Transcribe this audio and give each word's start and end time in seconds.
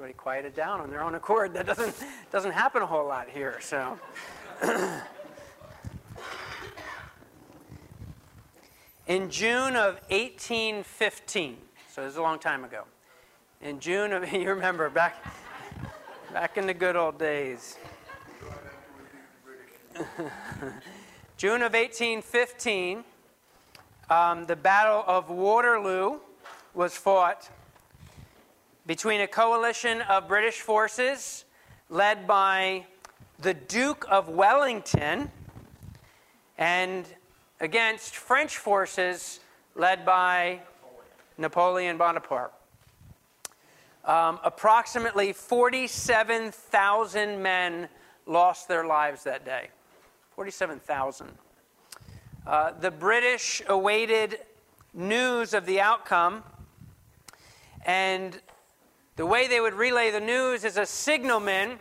everybody 0.00 0.16
quieted 0.16 0.54
down 0.54 0.80
on 0.80 0.88
their 0.88 1.02
own 1.02 1.14
accord. 1.14 1.52
That 1.52 1.66
doesn't, 1.66 1.94
doesn't 2.32 2.52
happen 2.52 2.80
a 2.80 2.86
whole 2.86 3.06
lot 3.06 3.28
here. 3.28 3.58
So. 3.60 3.98
In 9.06 9.28
June 9.28 9.76
of 9.76 9.96
1815, 10.08 11.58
so 11.92 12.00
this 12.00 12.12
is 12.12 12.16
a 12.16 12.22
long 12.22 12.38
time 12.38 12.64
ago. 12.64 12.84
In 13.60 13.78
June 13.78 14.14
of, 14.14 14.32
you 14.32 14.48
remember, 14.48 14.88
back, 14.88 15.22
back 16.32 16.56
in 16.56 16.66
the 16.66 16.72
good 16.72 16.96
old 16.96 17.18
days. 17.18 17.76
June 21.36 21.60
of 21.60 21.74
1815, 21.74 23.04
um, 24.08 24.46
the 24.46 24.56
Battle 24.56 25.04
of 25.06 25.28
Waterloo 25.28 26.20
was 26.72 26.96
fought 26.96 27.50
between 28.86 29.20
a 29.20 29.26
coalition 29.26 30.00
of 30.02 30.28
British 30.28 30.60
forces 30.60 31.44
led 31.88 32.26
by 32.26 32.86
the 33.38 33.54
Duke 33.54 34.04
of 34.10 34.28
Wellington 34.28 35.30
and 36.58 37.06
against 37.60 38.16
French 38.16 38.56
forces 38.56 39.40
led 39.74 40.04
by 40.04 40.60
Napoleon 41.38 41.96
Bonaparte. 41.96 42.52
Um, 44.04 44.38
approximately 44.44 45.32
47,000 45.32 47.42
men 47.42 47.88
lost 48.26 48.68
their 48.68 48.86
lives 48.86 49.24
that 49.24 49.44
day. 49.44 49.68
47,000. 50.34 51.28
Uh, 52.46 52.72
the 52.80 52.90
British 52.90 53.62
awaited 53.68 54.38
news 54.94 55.54
of 55.54 55.66
the 55.66 55.80
outcome, 55.80 56.42
and 57.84 58.40
the 59.16 59.26
way 59.26 59.48
they 59.48 59.60
would 59.60 59.74
relay 59.74 60.10
the 60.10 60.20
news 60.20 60.64
is 60.64 60.76
a 60.76 60.86
signalman 60.86 61.78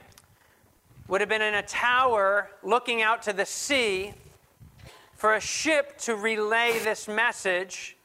would 1.07 1.21
have 1.21 1.29
been 1.29 1.41
in 1.41 1.55
a 1.55 1.63
tower 1.63 2.49
looking 2.63 3.01
out 3.01 3.23
to 3.23 3.33
the 3.33 3.45
sea 3.45 4.13
for 5.15 5.33
a 5.33 5.39
ship 5.39 5.97
to 5.97 6.15
relay 6.15 6.79
this 6.83 7.07
message. 7.07 7.97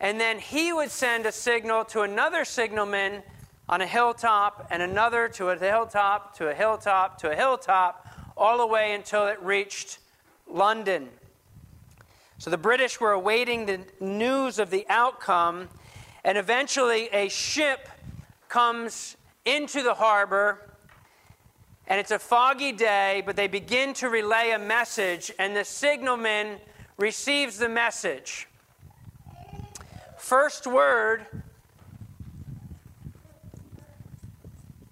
And 0.00 0.20
then 0.20 0.38
he 0.38 0.72
would 0.72 0.90
send 0.90 1.26
a 1.26 1.32
signal 1.32 1.84
to 1.86 2.02
another 2.02 2.44
signalman 2.44 3.22
on 3.68 3.80
a 3.80 3.86
hilltop, 3.86 4.68
and 4.70 4.80
another 4.80 5.28
to 5.28 5.50
a 5.50 5.58
hilltop, 5.58 6.36
to 6.36 6.48
a 6.48 6.54
hilltop, 6.54 7.18
to 7.18 7.30
a 7.30 7.34
hilltop, 7.34 8.06
all 8.36 8.58
the 8.58 8.66
way 8.66 8.94
until 8.94 9.26
it 9.26 9.42
reached 9.42 9.98
London. 10.46 11.08
So 12.38 12.50
the 12.50 12.58
British 12.58 13.00
were 13.00 13.12
awaiting 13.12 13.66
the 13.66 13.80
news 13.98 14.58
of 14.58 14.70
the 14.70 14.86
outcome, 14.88 15.68
and 16.24 16.38
eventually 16.38 17.08
a 17.12 17.28
ship 17.28 17.88
comes 18.56 19.18
into 19.44 19.82
the 19.82 19.92
harbor 19.92 20.70
and 21.88 22.00
it's 22.00 22.10
a 22.10 22.18
foggy 22.18 22.72
day, 22.72 23.22
but 23.26 23.36
they 23.36 23.48
begin 23.48 23.92
to 23.92 24.08
relay 24.08 24.52
a 24.52 24.58
message, 24.58 25.30
and 25.38 25.54
the 25.54 25.62
signalman 25.62 26.56
receives 26.96 27.58
the 27.58 27.68
message. 27.68 28.48
First 30.16 30.66
word 30.66 31.26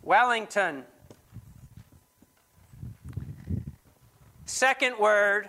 Wellington. 0.02 0.84
Second 4.44 4.98
word 4.98 5.48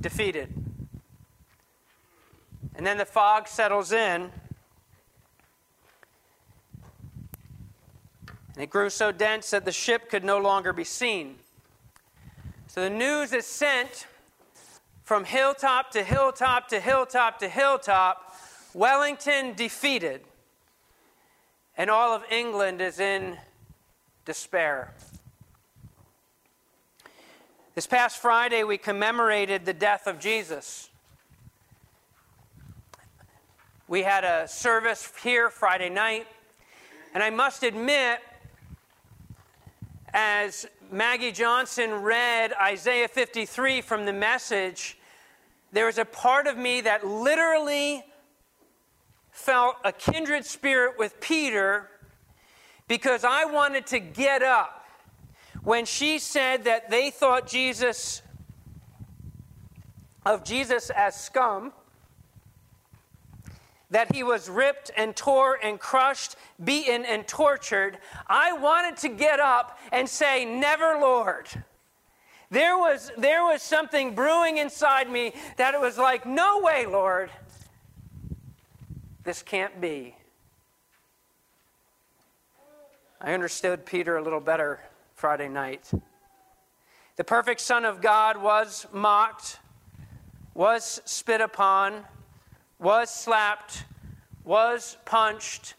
defeated. 0.00 0.67
And 2.78 2.86
then 2.86 2.96
the 2.96 3.04
fog 3.04 3.48
settles 3.48 3.90
in. 3.90 4.30
And 8.54 8.62
it 8.62 8.70
grew 8.70 8.88
so 8.88 9.10
dense 9.10 9.50
that 9.50 9.64
the 9.64 9.72
ship 9.72 10.08
could 10.08 10.22
no 10.22 10.38
longer 10.38 10.72
be 10.72 10.84
seen. 10.84 11.36
So 12.68 12.80
the 12.80 12.90
news 12.90 13.32
is 13.32 13.46
sent 13.46 14.06
from 15.02 15.24
hilltop 15.24 15.90
to 15.90 16.04
hilltop 16.04 16.68
to 16.68 16.78
hilltop 16.78 17.40
to 17.40 17.48
hilltop 17.48 18.36
Wellington 18.74 19.54
defeated. 19.54 20.20
And 21.76 21.90
all 21.90 22.14
of 22.14 22.22
England 22.30 22.80
is 22.80 23.00
in 23.00 23.38
despair. 24.24 24.94
This 27.74 27.88
past 27.88 28.18
Friday, 28.18 28.62
we 28.62 28.78
commemorated 28.78 29.64
the 29.64 29.74
death 29.74 30.06
of 30.06 30.20
Jesus. 30.20 30.90
We 33.88 34.02
had 34.02 34.22
a 34.22 34.46
service 34.46 35.10
here 35.22 35.48
Friday 35.48 35.88
night, 35.88 36.26
and 37.14 37.22
I 37.22 37.30
must 37.30 37.62
admit, 37.62 38.20
as 40.12 40.66
Maggie 40.92 41.32
Johnson 41.32 42.02
read 42.02 42.52
Isaiah 42.52 43.08
53 43.08 43.80
from 43.80 44.04
the 44.04 44.12
message, 44.12 44.98
there 45.72 45.86
was 45.86 45.96
a 45.96 46.04
part 46.04 46.46
of 46.46 46.58
me 46.58 46.82
that 46.82 47.06
literally 47.06 48.04
felt 49.30 49.76
a 49.82 49.92
kindred 49.92 50.44
spirit 50.44 50.98
with 50.98 51.18
Peter 51.18 51.88
because 52.88 53.24
I 53.24 53.46
wanted 53.46 53.86
to 53.86 54.00
get 54.00 54.42
up 54.42 54.84
when 55.64 55.86
she 55.86 56.18
said 56.18 56.64
that 56.64 56.90
they 56.90 57.08
thought 57.08 57.46
Jesus 57.46 58.20
of 60.26 60.44
Jesus 60.44 60.90
as 60.90 61.18
scum 61.18 61.72
that 63.90 64.14
he 64.14 64.22
was 64.22 64.48
ripped 64.48 64.90
and 64.96 65.16
tore 65.16 65.58
and 65.62 65.80
crushed, 65.80 66.36
beaten 66.62 67.04
and 67.04 67.26
tortured, 67.26 67.98
I 68.26 68.52
wanted 68.52 68.96
to 68.98 69.08
get 69.08 69.40
up 69.40 69.78
and 69.92 70.08
say, 70.08 70.44
Never, 70.44 70.98
Lord. 71.00 71.48
There 72.50 72.78
was, 72.78 73.10
there 73.18 73.44
was 73.44 73.62
something 73.62 74.14
brewing 74.14 74.58
inside 74.58 75.10
me 75.10 75.32
that 75.56 75.74
it 75.74 75.80
was 75.80 75.98
like, 75.98 76.26
No 76.26 76.60
way, 76.60 76.86
Lord. 76.86 77.30
This 79.24 79.42
can't 79.42 79.80
be. 79.80 80.14
I 83.20 83.34
understood 83.34 83.84
Peter 83.84 84.16
a 84.16 84.22
little 84.22 84.40
better 84.40 84.80
Friday 85.14 85.48
night. 85.48 85.90
The 87.16 87.24
perfect 87.24 87.60
Son 87.60 87.84
of 87.84 88.00
God 88.00 88.36
was 88.36 88.86
mocked, 88.92 89.58
was 90.54 91.02
spit 91.04 91.40
upon 91.40 92.04
was 92.78 93.10
slapped, 93.10 93.84
was 94.44 94.96
punched, 95.04 95.74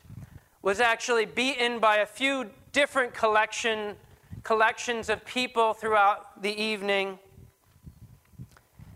was 0.62 0.80
actually 0.80 1.26
beaten 1.26 1.80
by 1.80 1.98
a 1.98 2.06
few 2.06 2.50
different 2.72 3.14
collection, 3.14 3.96
collections 4.44 5.10
of 5.10 5.24
people 5.26 5.74
throughout 5.74 6.42
the 6.42 6.62
evening. 6.62 7.18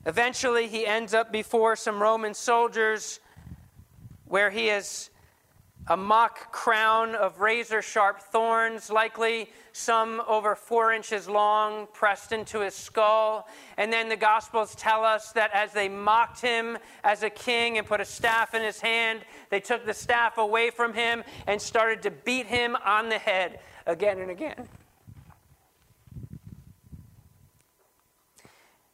Eventually, 0.06 0.68
he 0.68 0.86
ends 0.86 1.14
up 1.14 1.32
before 1.32 1.76
some 1.76 2.02
Roman 2.02 2.34
soldiers 2.34 3.22
where 4.26 4.50
he 4.50 4.70
is 4.70 5.10
a 5.88 5.98
mock 5.98 6.52
crown 6.54 7.14
of 7.14 7.42
razor 7.42 7.82
sharp 7.82 8.22
thorns, 8.22 8.90
likely 8.90 9.50
some 9.74 10.22
over 10.28 10.56
four 10.56 10.94
inches 10.94 11.28
long, 11.28 11.88
pressed 11.94 12.32
into 12.32 12.62
his 12.62 12.74
skull. 12.74 13.48
And 13.78 13.92
then 13.92 14.08
the 14.08 14.16
Gospels 14.16 14.76
tell 14.76 15.04
us 15.04 15.34
that 15.34 15.52
as 15.54 15.74
they 15.74 15.90
mocked 15.90 16.40
him 16.40 16.78
as 17.04 17.24
a 17.24 17.30
king 17.30 17.78
and 17.78 17.86
put 17.86 18.00
a 18.00 18.06
staff 18.06 18.54
in 18.54 18.62
his 18.62 18.80
hand, 18.80 19.22
they 19.50 19.60
took 19.60 19.86
the 19.86 19.94
staff 19.94 20.38
away 20.38 20.70
from 20.70 20.94
him 20.94 21.24
and 21.48 21.62
started 21.62 22.02
to 22.04 22.12
beat 22.12 22.46
him 22.46 22.78
on 22.86 23.10
the 23.10 23.18
head 23.18 23.60
again 23.86 24.20
and 24.20 24.32
again. 24.32 24.70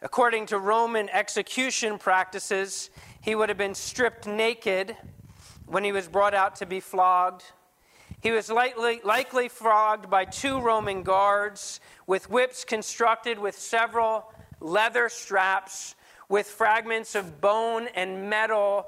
According 0.02 0.48
to 0.48 0.58
Roman 0.58 1.10
execution 1.10 2.00
practices, 2.00 2.90
he 3.22 3.36
would 3.36 3.50
have 3.50 3.58
been 3.58 3.76
stripped 3.76 4.26
naked 4.26 4.96
when 5.70 5.84
he 5.84 5.92
was 5.92 6.08
brought 6.08 6.34
out 6.34 6.56
to 6.58 6.66
be 6.66 6.80
flogged. 6.80 7.44
He 8.22 8.32
was 8.32 8.50
likely, 8.50 9.00
likely 9.04 9.48
flogged 9.48 10.10
by 10.10 10.26
two 10.26 10.60
Roman 10.60 11.04
guards 11.04 11.80
with 12.08 12.30
whips 12.30 12.66
constructed 12.66 13.40
with 13.40 13.58
several 13.58 14.34
leather 14.60 15.08
straps 15.08 15.96
with 16.28 16.48
fragments 16.48 17.16
of 17.16 17.40
bone 17.40 17.88
and 17.96 18.30
metal 18.30 18.88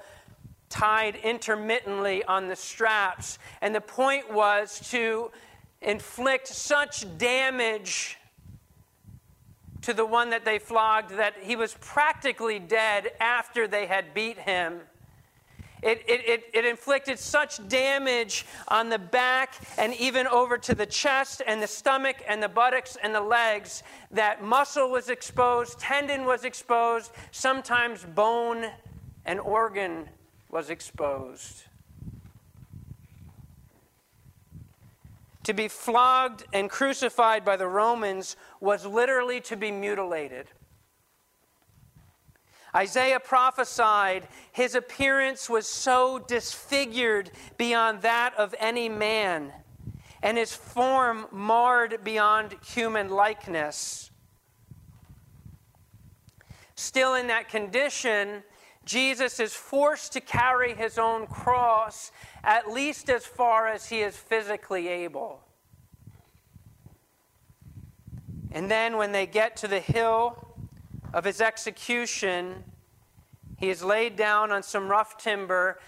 tied 0.69 1.15
intermittently 1.17 2.23
on 2.23 2.47
the 2.47 2.55
straps. 2.55 3.39
And 3.61 3.73
the 3.75 3.81
point 3.81 4.31
was 4.31 4.79
to 4.91 5.31
inflict 5.81 6.47
such 6.47 7.05
damage 7.17 8.17
to 9.81 9.93
the 9.93 10.05
one 10.05 10.29
that 10.29 10.45
they 10.45 10.59
flogged 10.59 11.11
that 11.11 11.33
he 11.41 11.55
was 11.55 11.75
practically 11.79 12.59
dead 12.59 13.11
after 13.19 13.67
they 13.67 13.87
had 13.87 14.13
beat 14.13 14.37
him. 14.37 14.81
It, 15.81 16.03
it, 16.07 16.29
it, 16.29 16.43
it, 16.53 16.65
inflicted 16.65 17.17
such 17.17 17.67
damage 17.67 18.45
on 18.67 18.89
the 18.89 18.99
back 18.99 19.55
and 19.79 19.95
even 19.95 20.27
over 20.27 20.59
to 20.59 20.75
the 20.75 20.85
chest 20.85 21.41
and 21.47 21.59
the 21.59 21.67
stomach 21.67 22.17
and 22.27 22.41
the 22.41 22.49
buttocks 22.49 22.97
and 23.01 23.15
the 23.15 23.21
legs 23.21 23.81
that 24.11 24.43
muscle 24.43 24.91
was 24.91 25.09
exposed, 25.09 25.79
tendon 25.79 26.25
was 26.25 26.45
exposed, 26.45 27.11
sometimes 27.31 28.05
bone 28.05 28.67
and 29.25 29.39
organ 29.39 30.07
was 30.51 30.69
exposed. 30.69 31.63
To 35.45 35.53
be 35.53 35.67
flogged 35.67 36.45
and 36.53 36.69
crucified 36.69 37.43
by 37.43 37.57
the 37.57 37.67
Romans 37.67 38.35
was 38.59 38.85
literally 38.85 39.41
to 39.41 39.57
be 39.57 39.71
mutilated. 39.71 40.47
Isaiah 42.75 43.19
prophesied 43.19 44.27
his 44.51 44.75
appearance 44.75 45.49
was 45.49 45.67
so 45.67 46.19
disfigured 46.19 47.31
beyond 47.57 48.01
that 48.03 48.33
of 48.37 48.55
any 48.59 48.87
man, 48.87 49.51
and 50.23 50.37
his 50.37 50.53
form 50.53 51.27
marred 51.31 52.03
beyond 52.03 52.55
human 52.63 53.09
likeness. 53.09 54.11
Still 56.75 57.15
in 57.15 57.27
that 57.27 57.49
condition, 57.49 58.43
Jesus 58.85 59.39
is 59.39 59.53
forced 59.53 60.13
to 60.13 60.21
carry 60.21 60.73
his 60.73 60.97
own 60.97 61.27
cross 61.27 62.11
at 62.43 62.71
least 62.71 63.09
as 63.09 63.25
far 63.25 63.67
as 63.67 63.89
he 63.89 64.01
is 64.01 64.15
physically 64.17 64.87
able. 64.87 65.41
And 68.51 68.69
then 68.69 68.97
when 68.97 69.11
they 69.11 69.27
get 69.27 69.55
to 69.57 69.67
the 69.67 69.79
hill 69.79 70.50
of 71.13 71.25
his 71.25 71.41
execution, 71.41 72.63
he 73.57 73.69
is 73.69 73.83
laid 73.83 74.15
down 74.15 74.51
on 74.51 74.63
some 74.63 74.87
rough 74.87 75.17
timber, 75.17 75.79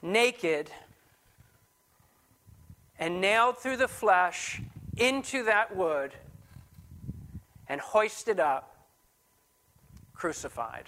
naked, 0.00 0.70
and 2.98 3.20
nailed 3.20 3.58
through 3.58 3.76
the 3.76 3.88
flesh 3.88 4.60
into 4.96 5.44
that 5.44 5.74
wood 5.76 6.12
and 7.68 7.80
hoisted 7.80 8.38
up, 8.38 8.86
crucified. 10.14 10.84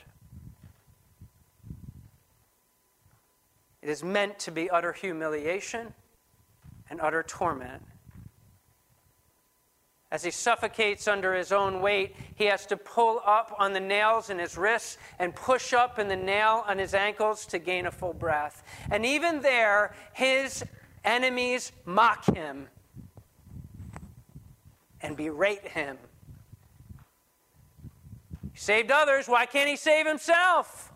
It 3.83 3.89
is 3.89 4.03
meant 4.03 4.39
to 4.41 4.51
be 4.51 4.71
utter 4.71 4.93
humiliation 4.93 5.93
and 6.89 7.01
utter 7.01 7.23
torment. 7.23 7.83
As 10.15 10.23
he 10.23 10.31
suffocates 10.31 11.09
under 11.09 11.35
his 11.35 11.51
own 11.51 11.81
weight, 11.81 12.15
he 12.37 12.45
has 12.45 12.67
to 12.67 12.77
pull 12.77 13.21
up 13.27 13.53
on 13.59 13.73
the 13.73 13.81
nails 13.81 14.31
in 14.31 14.39
his 14.39 14.57
wrists 14.57 14.97
and 15.19 15.35
push 15.35 15.73
up 15.73 15.99
in 15.99 16.07
the 16.07 16.15
nail 16.15 16.63
on 16.69 16.79
his 16.79 16.95
ankles 16.95 17.45
to 17.47 17.59
gain 17.59 17.87
a 17.87 17.91
full 17.91 18.13
breath. 18.13 18.63
And 18.93 19.05
even 19.05 19.41
there, 19.41 19.93
his 20.13 20.63
enemies 21.05 21.73
mock 21.85 22.33
him 22.33 22.69
and 25.01 25.17
berate 25.17 25.67
him. 25.67 25.99
He 28.53 28.59
saved 28.61 28.93
others, 28.93 29.27
why 29.27 29.47
can't 29.47 29.69
he 29.69 29.75
save 29.75 30.07
himself? 30.07 30.93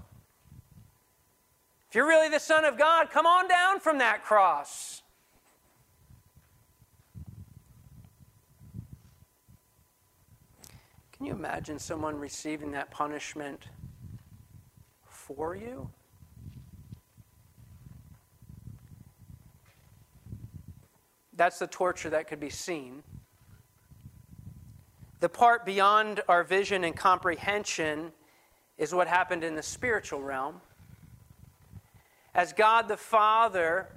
If 1.89 1.97
you're 1.97 2.07
really 2.07 2.29
the 2.29 2.39
Son 2.39 2.65
of 2.65 2.79
God, 2.79 3.11
come 3.11 3.27
on 3.27 3.49
down 3.49 3.81
from 3.81 3.99
that 3.99 4.23
cross. 4.23 5.03
You 11.29 11.35
imagine 11.35 11.79
someone 11.79 12.19
receiving 12.19 12.73
that 12.73 12.91
punishment 12.91 13.67
for 15.11 15.55
you? 15.55 15.91
That's 21.35 21.59
the 21.59 21.67
torture 21.67 22.09
that 22.11 22.29
could 22.29 22.41
be 22.41 22.49
seen. 22.49 23.03
The 25.21 25.29
part 25.29 25.67
beyond 25.67 26.23
our 26.29 26.45
vision 26.45 26.83
and 26.83 26.97
comprehension 26.97 28.13
is 28.79 28.95
what 28.95 29.07
happened 29.07 29.45
in 29.45 29.55
the 29.55 29.63
spiritual 29.63 30.23
realm 30.23 30.63
as 32.35 32.55
God 32.55 32.89
the 32.89 32.97
Father 32.97 33.89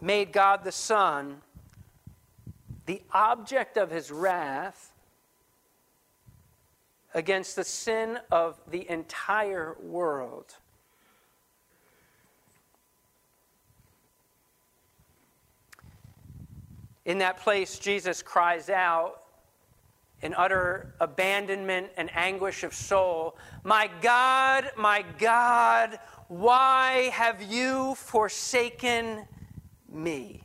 made 0.00 0.32
God 0.32 0.64
the 0.64 0.72
Son 0.72 1.40
the 2.88 3.02
object 3.12 3.76
of 3.76 3.90
his 3.90 4.10
wrath 4.10 4.94
against 7.12 7.54
the 7.54 7.62
sin 7.62 8.18
of 8.30 8.58
the 8.66 8.88
entire 8.88 9.76
world. 9.82 10.54
In 17.04 17.18
that 17.18 17.36
place, 17.36 17.78
Jesus 17.78 18.22
cries 18.22 18.70
out, 18.70 19.20
in 20.22 20.32
utter 20.32 20.94
abandonment 20.98 21.88
and 21.98 22.08
anguish 22.16 22.64
of 22.64 22.72
soul, 22.72 23.36
My 23.64 23.90
God, 24.00 24.70
my 24.78 25.04
God, 25.18 25.98
why 26.28 27.10
have 27.12 27.42
you 27.42 27.96
forsaken 27.96 29.26
me? 29.92 30.42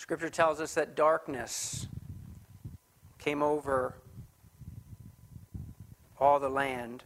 Scripture 0.00 0.30
tells 0.30 0.62
us 0.62 0.72
that 0.72 0.96
darkness 0.96 1.86
came 3.18 3.42
over 3.42 3.96
all 6.18 6.40
the 6.40 6.48
land. 6.48 7.04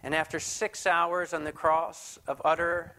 And 0.00 0.14
after 0.14 0.38
six 0.38 0.86
hours 0.86 1.34
on 1.34 1.42
the 1.42 1.50
cross 1.50 2.20
of 2.28 2.40
utter 2.44 2.94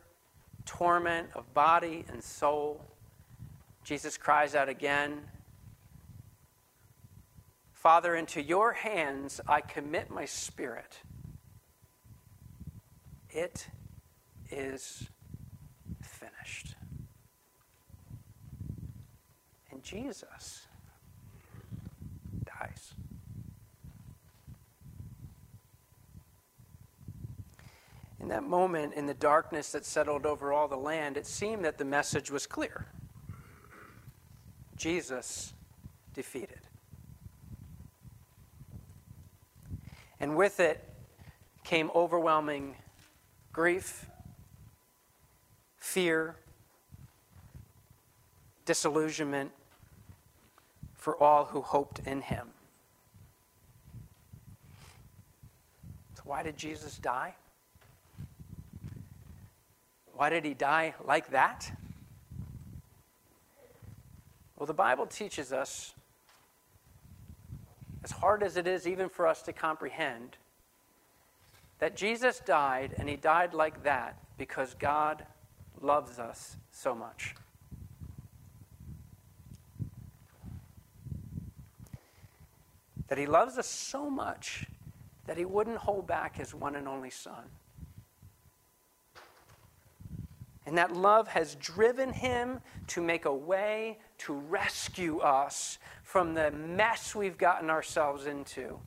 torment 0.66 1.30
of 1.34 1.54
body 1.54 2.04
and 2.10 2.22
soul, 2.22 2.84
Jesus 3.86 4.18
cries 4.18 4.54
out 4.54 4.68
again 4.68 5.22
Father, 7.72 8.16
into 8.16 8.42
your 8.42 8.74
hands 8.74 9.40
I 9.48 9.62
commit 9.62 10.10
my 10.12 10.26
spirit. 10.26 11.00
It 13.30 13.66
is 14.52 15.08
And 19.72 19.84
Jesus 19.84 20.68
dies. 22.46 22.94
In 28.20 28.30
that 28.30 28.44
moment, 28.44 28.94
in 28.94 29.06
the 29.06 29.14
darkness 29.14 29.72
that 29.74 29.86
settled 29.86 30.26
over 30.26 30.52
all 30.52 30.68
the 30.68 30.78
land, 30.78 31.18
it 31.18 31.28
seemed 31.28 31.66
that 31.66 31.78
the 31.78 31.86
message 31.86 32.32
was 32.32 32.48
clear 32.48 32.88
Jesus 34.76 35.54
defeated. 36.14 36.62
And 40.20 40.36
with 40.36 40.60
it 40.60 40.84
came 41.64 41.92
overwhelming 41.94 42.76
grief, 43.52 44.06
fear, 45.78 46.38
disillusionment 48.66 49.52
for 50.96 51.22
all 51.22 51.46
who 51.46 51.62
hoped 51.62 52.00
in 52.06 52.22
him. 52.22 52.48
So, 56.16 56.24
why 56.26 56.44
did 56.44 56.58
Jesus 56.58 56.98
die? 56.98 57.36
Why 60.14 60.30
did 60.30 60.46
he 60.46 60.54
die 60.54 60.96
like 61.06 61.30
that? 61.30 61.72
Well, 64.58 64.66
the 64.66 64.74
Bible 64.74 65.06
teaches 65.06 65.52
us, 65.52 65.94
as 68.04 68.12
hard 68.12 68.42
as 68.42 68.56
it 68.56 68.68
is 68.68 68.88
even 68.88 69.10
for 69.10 69.28
us 69.28 69.42
to 69.44 69.54
comprehend, 69.54 70.38
that 71.80 71.96
Jesus 71.96 72.40
died, 72.40 72.96
and 72.98 73.10
he 73.10 73.18
died 73.18 73.54
like 73.54 73.84
that 73.84 74.18
because 74.38 74.74
God 74.76 75.26
loves 75.82 76.18
us 76.20 76.56
so 76.72 76.96
much. 76.96 77.36
That 83.08 83.18
he 83.18 83.26
loves 83.26 83.58
us 83.58 83.68
so 83.68 84.10
much 84.10 84.66
that 85.26 85.38
he 85.38 85.46
wouldn't 85.46 85.78
hold 85.78 86.08
back 86.08 86.38
his 86.38 86.54
one 86.54 86.76
and 86.76 86.88
only 86.88 87.10
Son. 87.10 87.46
And 90.66 90.78
that 90.78 90.92
love 90.92 91.28
has 91.28 91.56
driven 91.56 92.12
him 92.12 92.60
to 92.88 93.02
make 93.02 93.26
a 93.26 93.34
way 93.34 94.00
to 94.20 94.34
rescue 94.34 95.20
us 95.20 95.78
from 96.04 96.34
the 96.34 96.52
mess 96.52 97.14
we've 97.14 97.38
gotten 97.38 97.70
ourselves 97.70 98.26
into. 98.26 98.80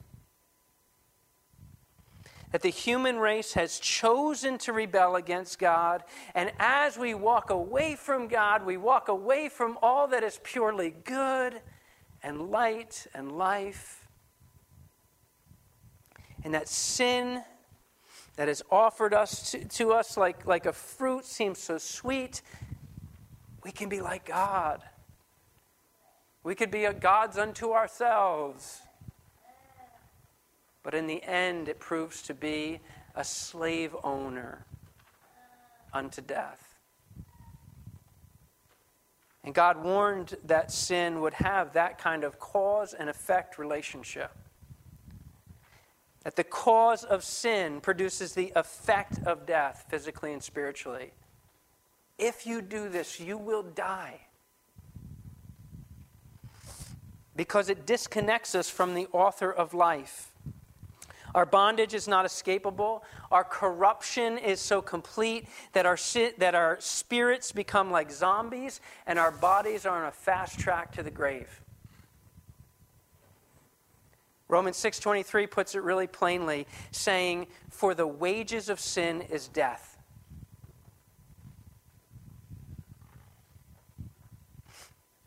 That 2.51 2.63
the 2.63 2.71
human 2.71 3.19
race 3.19 3.53
has 3.53 3.79
chosen 3.79 4.59
to 4.59 4.73
rebel 4.73 5.17
against 5.17 5.59
God, 5.59 6.03
and 6.35 6.51
as 6.59 6.97
we 6.97 7.15
walk 7.15 7.51
away 7.51 7.95
from 7.95 8.27
God, 8.27 8.65
we 8.65 8.79
walk 8.79 9.09
away 9.09 9.49
from 9.49 9.79
all 9.83 10.09
that 10.09 10.25
is 10.25 10.41
purely 10.43 10.91
good 11.05 11.61
and 12.23 12.51
light 12.51 13.07
and 13.15 13.33
life. 13.33 13.98
And 16.45 16.55
that 16.55 16.69
sin 16.69 17.43
that 18.37 18.49
is 18.49 18.63
offered 18.71 19.13
us 19.13 19.51
to, 19.51 19.65
to 19.65 19.93
us 19.93 20.17
like, 20.17 20.47
like 20.47 20.67
a 20.67 20.73
fruit 20.73 21.25
seems 21.25 21.59
so 21.59 21.79
sweet, 21.79 22.43
we 23.65 23.73
can 23.73 23.89
be 23.89 24.01
like 24.01 24.25
God. 24.25 24.83
We 26.45 26.55
could 26.55 26.71
be 26.71 26.87
gods 27.01 27.37
unto 27.37 27.73
ourselves. 27.73 28.81
But 30.83 30.95
in 30.95 31.07
the 31.07 31.23
end, 31.25 31.69
it 31.69 31.81
proves 31.81 32.23
to 32.23 32.35
be 32.35 32.81
a 33.15 33.25
slave 33.25 33.95
owner 34.05 34.65
unto 35.93 36.23
death. 36.23 36.77
And 39.45 39.55
God 39.55 39.83
warned 39.83 40.37
that 40.45 40.71
sin 40.71 41.21
would 41.21 41.35
have 41.35 41.73
that 41.73 41.99
kind 41.99 42.23
of 42.23 42.39
cause 42.39 42.95
and 42.95 43.11
effect 43.11 43.59
relationship. 43.59 44.31
That 46.29 46.37
the 46.37 46.45
cause 46.45 47.05
of 47.05 47.25
sin 47.25 47.81
produces 47.81 48.35
the 48.35 48.53
effect 48.55 49.19
of 49.25 49.47
death, 49.47 49.87
physically 49.89 50.35
and 50.35 50.43
spiritually. 50.43 51.13
If 52.19 52.47
you 52.47 52.61
do 52.61 52.91
this, 52.91 53.19
you 53.19 53.39
will 53.39 53.63
die. 53.63 54.21
Because 57.35 57.71
it 57.71 57.87
disconnects 57.87 58.55
us 58.55 58.69
from 58.69 58.93
the 58.93 59.07
author 59.11 59.51
of 59.51 59.73
life. 59.73 60.35
Our 61.35 61.47
bondage 61.47 61.95
is 61.95 62.07
not 62.07 62.27
escapable. 62.27 63.01
Our 63.33 63.45
corruption 63.45 64.37
is 64.37 64.61
so 64.61 64.83
complete 64.83 65.49
that 65.73 65.87
our, 65.87 65.97
that 66.37 66.55
our 66.55 66.77
spirits 66.79 67.53
become 67.53 67.91
like 67.91 68.11
zombies 68.11 68.83
and 69.07 69.19
our 69.19 69.33
bodies 69.33 69.87
are 69.87 70.03
on 70.03 70.09
a 70.09 70.13
fast 70.13 70.59
track 70.59 70.93
to 70.93 71.03
the 71.03 71.11
grave. 71.11 71.63
Romans 74.49 74.79
6:23 74.79 75.47
puts 75.47 75.75
it 75.75 75.83
really 75.83 76.07
plainly 76.07 76.67
saying 76.91 77.47
for 77.69 77.95
the 77.95 78.07
wages 78.07 78.69
of 78.69 78.81
sin 78.81 79.21
is 79.23 79.47
death. 79.47 79.99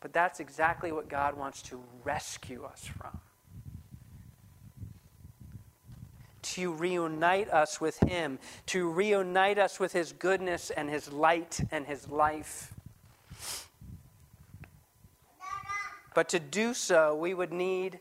But 0.00 0.12
that's 0.12 0.40
exactly 0.40 0.90
what 0.90 1.08
God 1.08 1.36
wants 1.36 1.62
to 1.62 1.80
rescue 2.02 2.64
us 2.64 2.84
from. 2.84 3.20
To 6.42 6.72
reunite 6.72 7.48
us 7.48 7.80
with 7.80 7.98
Him, 8.00 8.40
to 8.66 8.90
reunite 8.90 9.58
us 9.58 9.78
with 9.78 9.92
His 9.92 10.12
goodness 10.12 10.70
and 10.70 10.90
His 10.90 11.12
light 11.12 11.60
and 11.70 11.86
His 11.86 12.08
life. 12.08 12.74
But 16.14 16.28
to 16.30 16.40
do 16.40 16.74
so, 16.74 17.14
we 17.14 17.32
would 17.32 17.52
need 17.52 18.00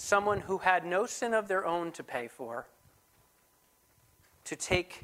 someone 0.00 0.40
who 0.40 0.58
had 0.58 0.86
no 0.86 1.04
sin 1.04 1.34
of 1.34 1.46
their 1.46 1.66
own 1.66 1.92
to 1.92 2.02
pay 2.02 2.26
for 2.26 2.66
to 4.44 4.56
take 4.56 4.98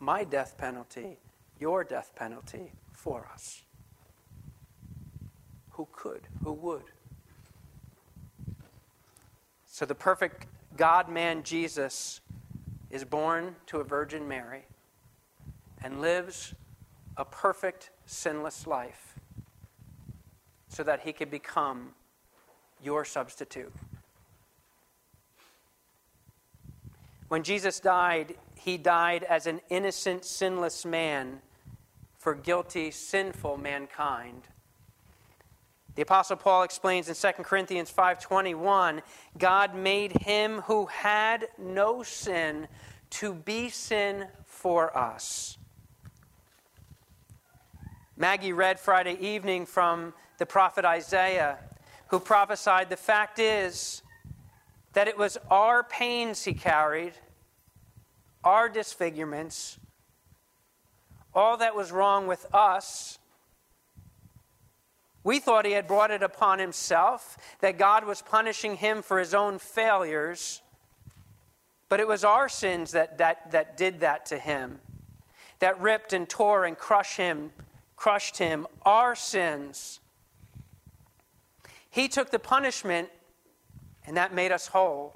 my 0.00 0.24
death 0.24 0.58
penalty, 0.58 1.18
your 1.60 1.84
death 1.84 2.10
penalty 2.16 2.72
for 2.92 3.28
us. 3.32 3.62
Who 5.70 5.86
could? 5.92 6.22
Who 6.42 6.52
would? 6.52 6.82
So 9.66 9.86
the 9.86 9.94
perfect 9.94 10.46
God 10.76 11.08
man 11.08 11.44
Jesus 11.44 12.20
is 12.90 13.04
born 13.04 13.54
to 13.66 13.78
a 13.78 13.84
Virgin 13.84 14.26
Mary 14.26 14.64
and 15.82 16.00
lives 16.00 16.54
a 17.16 17.24
perfect, 17.24 17.90
sinless 18.04 18.66
life 18.66 19.14
so 20.68 20.82
that 20.82 21.00
he 21.00 21.12
could 21.12 21.30
become 21.30 21.90
your 22.84 23.04
substitute. 23.04 23.72
When 27.28 27.42
Jesus 27.42 27.80
died, 27.80 28.36
he 28.54 28.76
died 28.76 29.24
as 29.24 29.46
an 29.46 29.60
innocent, 29.68 30.24
sinless 30.24 30.84
man 30.84 31.40
for 32.18 32.34
guilty, 32.34 32.90
sinful 32.90 33.56
mankind. 33.56 34.42
The 35.94 36.02
apostle 36.02 36.36
Paul 36.36 36.64
explains 36.64 37.08
in 37.08 37.14
2 37.14 37.44
Corinthians 37.44 37.90
5:21, 37.90 39.02
God 39.38 39.74
made 39.74 40.22
him 40.22 40.62
who 40.62 40.86
had 40.86 41.48
no 41.56 42.02
sin 42.02 42.68
to 43.10 43.34
be 43.34 43.68
sin 43.68 44.28
for 44.44 44.96
us. 44.96 45.56
Maggie 48.16 48.52
read 48.52 48.78
Friday 48.78 49.14
evening 49.14 49.66
from 49.66 50.14
the 50.38 50.46
prophet 50.46 50.84
Isaiah 50.84 51.58
who 52.14 52.20
prophesied, 52.20 52.90
The 52.90 52.96
fact 52.96 53.40
is 53.40 54.00
that 54.92 55.08
it 55.08 55.18
was 55.18 55.36
our 55.50 55.82
pains 55.82 56.44
he 56.44 56.54
carried, 56.54 57.12
our 58.44 58.68
disfigurements, 58.68 59.80
all 61.34 61.56
that 61.56 61.74
was 61.74 61.90
wrong 61.90 62.28
with 62.28 62.46
us. 62.54 63.18
We 65.24 65.40
thought 65.40 65.66
he 65.66 65.72
had 65.72 65.88
brought 65.88 66.12
it 66.12 66.22
upon 66.22 66.60
himself, 66.60 67.36
that 67.58 67.78
God 67.78 68.04
was 68.04 68.22
punishing 68.22 68.76
him 68.76 69.02
for 69.02 69.18
his 69.18 69.34
own 69.34 69.58
failures. 69.58 70.62
But 71.88 71.98
it 71.98 72.06
was 72.06 72.22
our 72.22 72.48
sins 72.48 72.92
that, 72.92 73.18
that, 73.18 73.50
that 73.50 73.76
did 73.76 74.00
that 74.00 74.26
to 74.26 74.38
him, 74.38 74.78
that 75.58 75.80
ripped 75.80 76.12
and 76.12 76.28
tore 76.28 76.64
and 76.64 76.78
crushed 76.78 77.16
him, 77.16 77.50
crushed 77.96 78.38
him. 78.38 78.68
Our 78.82 79.16
sins. 79.16 79.98
He 81.94 82.08
took 82.08 82.32
the 82.32 82.40
punishment, 82.40 83.08
and 84.04 84.16
that 84.16 84.34
made 84.34 84.50
us 84.50 84.66
whole. 84.66 85.14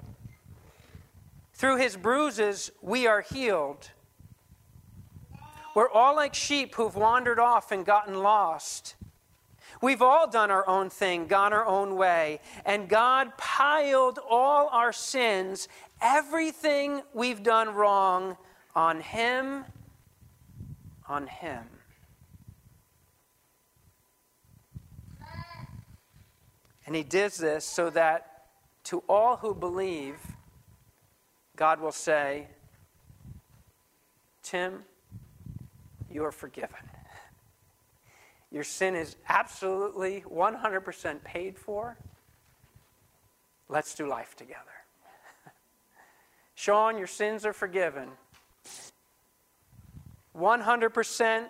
Through 1.53 1.75
his 1.75 1.97
bruises, 1.97 2.71
we 2.81 3.05
are 3.05 3.19
healed. 3.19 3.91
We're 5.75 5.89
all 5.89 6.15
like 6.15 6.33
sheep 6.33 6.75
who've 6.75 6.95
wandered 6.95 7.37
off 7.37 7.73
and 7.73 7.85
gotten 7.85 8.23
lost. 8.23 8.95
We've 9.81 10.01
all 10.01 10.29
done 10.29 10.51
our 10.51 10.65
own 10.69 10.89
thing, 10.89 11.27
gone 11.27 11.51
our 11.51 11.65
own 11.65 11.97
way, 11.97 12.39
and 12.65 12.87
God 12.87 13.37
piled 13.37 14.17
all 14.29 14.69
our 14.69 14.93
sins, 14.93 15.67
everything 16.01 17.01
we've 17.13 17.43
done 17.43 17.75
wrong, 17.75 18.37
on 18.73 19.01
Him, 19.01 19.65
on 21.09 21.27
Him. 21.27 21.78
And 26.89 26.95
he 26.95 27.03
does 27.03 27.37
this 27.37 27.65
so 27.65 27.91
that 27.91 28.45
to 28.85 29.03
all 29.07 29.35
who 29.35 29.53
believe, 29.53 30.17
God 31.55 31.79
will 31.79 31.91
say, 31.91 32.47
Tim, 34.41 34.85
you 36.09 36.25
are 36.25 36.31
forgiven. 36.31 36.79
Your 38.51 38.63
sin 38.63 38.95
is 38.95 39.17
absolutely 39.27 40.23
100% 40.27 41.23
paid 41.23 41.59
for. 41.59 41.95
Let's 43.67 43.93
do 43.93 44.07
life 44.07 44.35
together. 44.35 44.57
Sean, 46.55 46.97
your 46.97 47.05
sins 47.05 47.45
are 47.45 47.53
forgiven. 47.53 48.09
100% 50.35 51.49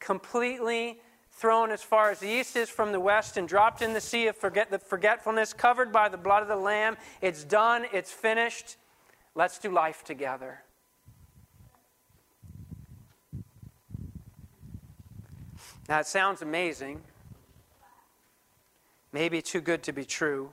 completely 0.00 0.98
thrown 1.36 1.70
as 1.70 1.82
far 1.82 2.10
as 2.10 2.20
the 2.20 2.28
east 2.28 2.56
is 2.56 2.68
from 2.68 2.92
the 2.92 3.00
west 3.00 3.36
and 3.36 3.48
dropped 3.48 3.82
in 3.82 3.92
the 3.92 4.00
sea 4.00 4.28
of 4.28 4.36
forget, 4.36 4.70
the 4.70 4.78
forgetfulness, 4.78 5.52
covered 5.52 5.92
by 5.92 6.08
the 6.08 6.16
blood 6.16 6.42
of 6.42 6.48
the 6.48 6.56
Lamb. 6.56 6.96
It's 7.20 7.44
done, 7.44 7.86
it's 7.92 8.12
finished. 8.12 8.76
Let's 9.34 9.58
do 9.58 9.70
life 9.70 10.04
together. 10.04 10.62
Now, 15.88 16.00
it 16.00 16.06
sounds 16.06 16.40
amazing, 16.40 17.02
maybe 19.12 19.42
too 19.42 19.60
good 19.60 19.82
to 19.82 19.92
be 19.92 20.04
true. 20.04 20.50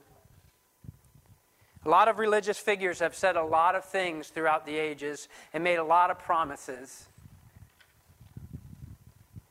A 1.84 1.88
lot 1.88 2.08
of 2.08 2.18
religious 2.18 2.58
figures 2.58 2.98
have 2.98 3.14
said 3.14 3.36
a 3.36 3.42
lot 3.42 3.74
of 3.74 3.84
things 3.84 4.28
throughout 4.28 4.66
the 4.66 4.76
ages 4.76 5.28
and 5.54 5.64
made 5.64 5.76
a 5.76 5.84
lot 5.84 6.10
of 6.10 6.18
promises. 6.18 7.06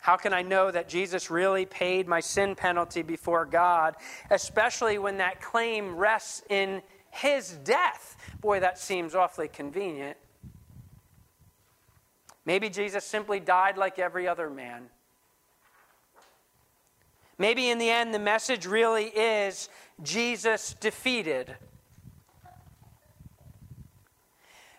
How 0.01 0.17
can 0.17 0.33
I 0.33 0.41
know 0.41 0.71
that 0.71 0.89
Jesus 0.89 1.29
really 1.29 1.63
paid 1.63 2.07
my 2.07 2.19
sin 2.19 2.55
penalty 2.55 3.03
before 3.03 3.45
God, 3.45 3.95
especially 4.31 4.97
when 4.97 5.17
that 5.17 5.39
claim 5.41 5.95
rests 5.95 6.41
in 6.49 6.81
his 7.11 7.51
death? 7.63 8.17
Boy, 8.41 8.59
that 8.61 8.79
seems 8.79 9.13
awfully 9.13 9.47
convenient. 9.47 10.17
Maybe 12.45 12.67
Jesus 12.67 13.05
simply 13.05 13.39
died 13.39 13.77
like 13.77 13.99
every 13.99 14.27
other 14.27 14.49
man. 14.49 14.89
Maybe 17.37 17.69
in 17.69 17.77
the 17.77 17.91
end, 17.91 18.11
the 18.11 18.19
message 18.19 18.65
really 18.65 19.05
is 19.05 19.69
Jesus 20.01 20.73
defeated. 20.79 21.55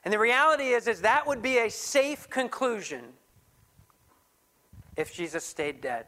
And 0.04 0.12
the 0.12 0.18
reality 0.18 0.70
is, 0.70 0.88
is 0.88 1.02
that 1.02 1.28
would 1.28 1.42
be 1.42 1.58
a 1.58 1.70
safe 1.70 2.28
conclusion 2.28 3.04
if 4.96 5.12
Jesus 5.14 5.44
stayed 5.44 5.80
dead. 5.80 6.06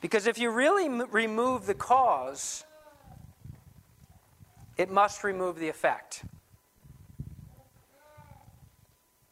Because 0.00 0.26
if 0.26 0.36
you 0.38 0.50
really 0.50 0.86
m- 0.86 1.06
remove 1.10 1.66
the 1.66 1.74
cause, 1.74 2.64
it 4.76 4.90
must 4.90 5.22
remove 5.22 5.58
the 5.58 5.68
effect. 5.68 6.24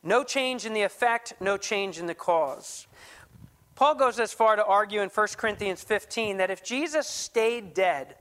No 0.03 0.25
change 0.25 0.65
in 0.65 0.73
the 0.73 0.83
effect, 0.83 1.35
no 1.41 1.57
change 1.57 1.99
in 1.99 2.07
the 2.07 2.15
cause. 2.15 2.87
Paul 3.75 3.97
goes 3.97 4.21
as 4.21 4.33
far 4.33 4.57
to 4.57 4.65
argue 4.65 5.01
in 5.01 5.09
1 5.09 5.27
Corinthians 5.37 5.83
15 5.83 6.37
that 6.37 6.51
if 6.51 6.63
Jesus 6.63 7.07
stayed 7.07 7.75
dead, 7.75 8.15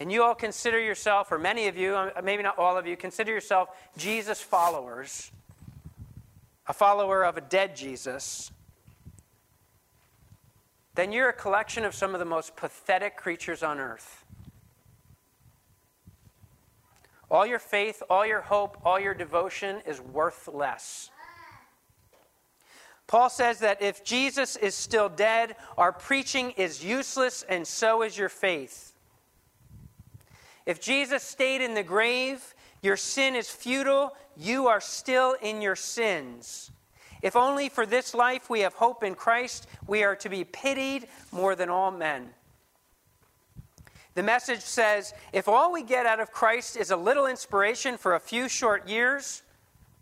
and 0.00 0.10
you 0.10 0.22
all 0.22 0.34
consider 0.34 0.80
yourself, 0.80 1.30
or 1.30 1.38
many 1.38 1.68
of 1.68 1.76
you, 1.76 1.94
uh, 1.94 2.10
maybe 2.24 2.42
not 2.42 2.58
all 2.58 2.78
of 2.78 2.86
you, 2.86 2.96
consider 2.96 3.32
yourself 3.32 3.68
Jesus 3.98 4.40
followers, 4.40 5.30
a 6.66 6.72
follower 6.72 7.22
of 7.22 7.36
a 7.36 7.42
dead 7.42 7.76
Jesus, 7.76 8.50
then 10.94 11.12
you're 11.12 11.28
a 11.28 11.34
collection 11.34 11.84
of 11.84 11.94
some 11.94 12.14
of 12.14 12.18
the 12.18 12.24
most 12.24 12.56
pathetic 12.56 13.16
creatures 13.16 13.62
on 13.62 13.78
earth. 13.78 14.24
All 17.30 17.46
your 17.46 17.60
faith, 17.60 18.02
all 18.10 18.26
your 18.26 18.40
hope, 18.40 18.78
all 18.84 18.98
your 18.98 19.14
devotion 19.14 19.82
is 19.86 20.00
worthless. 20.00 21.10
Paul 23.06 23.28
says 23.28 23.58
that 23.58 23.82
if 23.82 24.02
Jesus 24.02 24.56
is 24.56 24.74
still 24.74 25.08
dead, 25.08 25.56
our 25.76 25.92
preaching 25.92 26.52
is 26.52 26.82
useless, 26.84 27.44
and 27.48 27.66
so 27.66 28.02
is 28.02 28.16
your 28.16 28.28
faith. 28.28 28.89
If 30.66 30.80
Jesus 30.80 31.22
stayed 31.22 31.60
in 31.60 31.74
the 31.74 31.82
grave, 31.82 32.54
your 32.82 32.96
sin 32.96 33.34
is 33.34 33.48
futile, 33.50 34.16
you 34.36 34.68
are 34.68 34.80
still 34.80 35.36
in 35.42 35.60
your 35.60 35.76
sins. 35.76 36.70
If 37.22 37.36
only 37.36 37.68
for 37.68 37.84
this 37.84 38.14
life 38.14 38.48
we 38.48 38.60
have 38.60 38.74
hope 38.74 39.02
in 39.02 39.14
Christ, 39.14 39.66
we 39.86 40.02
are 40.04 40.16
to 40.16 40.28
be 40.28 40.44
pitied 40.44 41.08
more 41.32 41.54
than 41.54 41.68
all 41.68 41.90
men. 41.90 42.30
The 44.14 44.22
message 44.22 44.60
says 44.60 45.14
if 45.32 45.46
all 45.46 45.72
we 45.72 45.82
get 45.82 46.06
out 46.06 46.20
of 46.20 46.32
Christ 46.32 46.76
is 46.76 46.90
a 46.90 46.96
little 46.96 47.26
inspiration 47.26 47.96
for 47.96 48.14
a 48.14 48.20
few 48.20 48.48
short 48.48 48.88
years, 48.88 49.42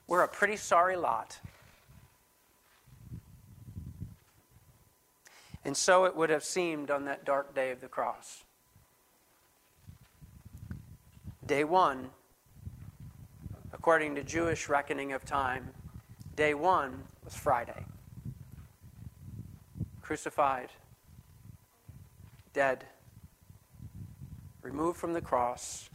we're 0.06 0.22
a 0.22 0.28
pretty 0.28 0.56
sorry 0.56 0.96
lot. 0.96 1.38
And 5.64 5.76
so 5.76 6.04
it 6.06 6.16
would 6.16 6.30
have 6.30 6.44
seemed 6.44 6.90
on 6.90 7.04
that 7.04 7.24
dark 7.24 7.54
day 7.54 7.70
of 7.70 7.80
the 7.80 7.88
cross. 7.88 8.44
Day 11.48 11.64
one, 11.64 12.10
according 13.72 14.16
to 14.16 14.22
Jewish 14.22 14.68
reckoning 14.68 15.14
of 15.14 15.24
time, 15.24 15.70
day 16.36 16.52
one 16.52 17.04
was 17.24 17.34
Friday. 17.34 17.86
Crucified, 20.02 20.68
dead, 22.52 22.84
removed 24.60 24.98
from 24.98 25.14
the 25.14 25.22
cross, 25.22 25.88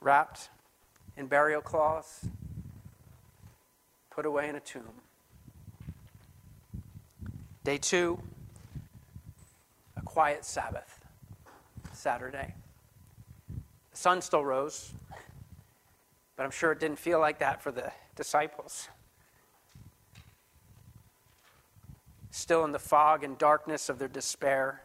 wrapped 0.00 0.48
in 1.18 1.26
burial 1.26 1.60
cloth, 1.60 2.26
put 4.10 4.24
away 4.24 4.48
in 4.48 4.56
a 4.56 4.60
tomb. 4.60 5.02
Day 7.62 7.76
two, 7.76 8.22
a 9.98 10.00
quiet 10.00 10.46
Sabbath, 10.46 11.04
Saturday. 11.92 12.54
Sun 14.00 14.22
still 14.22 14.42
rose, 14.42 14.94
but 16.34 16.44
I'm 16.44 16.50
sure 16.50 16.72
it 16.72 16.80
didn't 16.80 16.98
feel 16.98 17.20
like 17.20 17.38
that 17.40 17.60
for 17.60 17.70
the 17.70 17.92
disciples. 18.16 18.88
Still 22.30 22.64
in 22.64 22.72
the 22.72 22.78
fog 22.78 23.24
and 23.24 23.36
darkness 23.36 23.90
of 23.90 23.98
their 23.98 24.08
despair. 24.08 24.84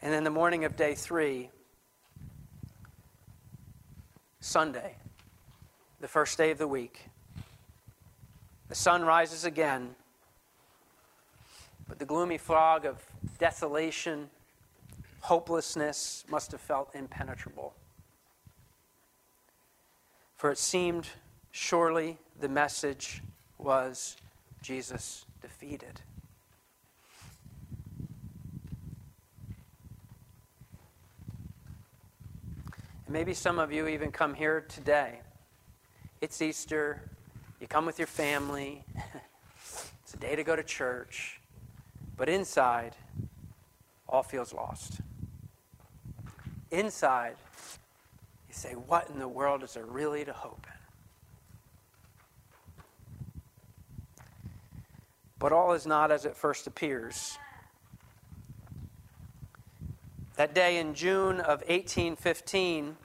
And 0.00 0.12
then 0.12 0.22
the 0.22 0.30
morning 0.30 0.64
of 0.64 0.76
day 0.76 0.94
three, 0.94 1.50
Sunday, 4.38 4.94
the 5.98 6.06
first 6.06 6.38
day 6.38 6.52
of 6.52 6.58
the 6.58 6.68
week, 6.68 7.06
the 8.68 8.76
sun 8.76 9.04
rises 9.04 9.44
again, 9.44 9.96
but 11.88 11.98
the 11.98 12.06
gloomy 12.06 12.38
fog 12.38 12.86
of 12.86 13.04
desolation, 13.40 14.30
hopelessness 15.22 16.24
must 16.28 16.50
have 16.50 16.60
felt 16.60 16.94
impenetrable. 16.94 17.74
For 20.36 20.50
it 20.50 20.58
seemed 20.58 21.08
surely 21.52 22.18
the 22.40 22.48
message 22.48 23.22
was 23.56 24.16
Jesus 24.62 25.24
defeated. 25.40 26.00
Maybe 33.08 33.32
some 33.32 33.58
of 33.58 33.72
you 33.72 33.86
even 33.86 34.10
come 34.10 34.34
here 34.34 34.64
today. 34.68 35.20
It's 36.20 36.42
Easter. 36.42 37.02
You 37.60 37.68
come 37.68 37.86
with 37.86 37.98
your 37.98 38.08
family. 38.08 38.84
it's 40.02 40.14
a 40.14 40.16
day 40.16 40.34
to 40.34 40.42
go 40.42 40.56
to 40.56 40.64
church. 40.64 41.40
But 42.16 42.28
inside, 42.28 42.96
all 44.08 44.24
feels 44.24 44.52
lost. 44.52 45.00
Inside, 46.72 47.36
you 48.48 48.54
say, 48.54 48.72
What 48.72 49.10
in 49.10 49.18
the 49.18 49.28
world 49.28 49.62
is 49.62 49.74
there 49.74 49.84
really 49.84 50.24
to 50.24 50.32
hope 50.32 50.66
in? 50.66 50.72
But 55.38 55.52
all 55.52 55.74
is 55.74 55.86
not 55.86 56.10
as 56.10 56.24
it 56.24 56.34
first 56.34 56.66
appears. 56.66 57.36
That 60.36 60.54
day 60.54 60.78
in 60.78 60.94
June 60.94 61.40
of 61.40 61.60
1815, 61.68 62.96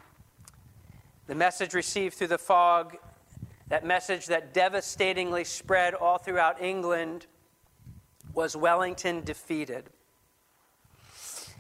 the 1.28 1.36
message 1.36 1.74
received 1.74 2.16
through 2.16 2.28
the 2.28 2.38
fog, 2.38 2.96
that 3.68 3.86
message 3.86 4.28
that 4.28 4.54
devastatingly 4.54 5.44
spread 5.44 5.94
all 5.94 6.20
throughout 6.20 6.62
England, 6.62 7.26
was 8.34 8.56
Wellington 8.56 9.26
defeated. 9.26 9.90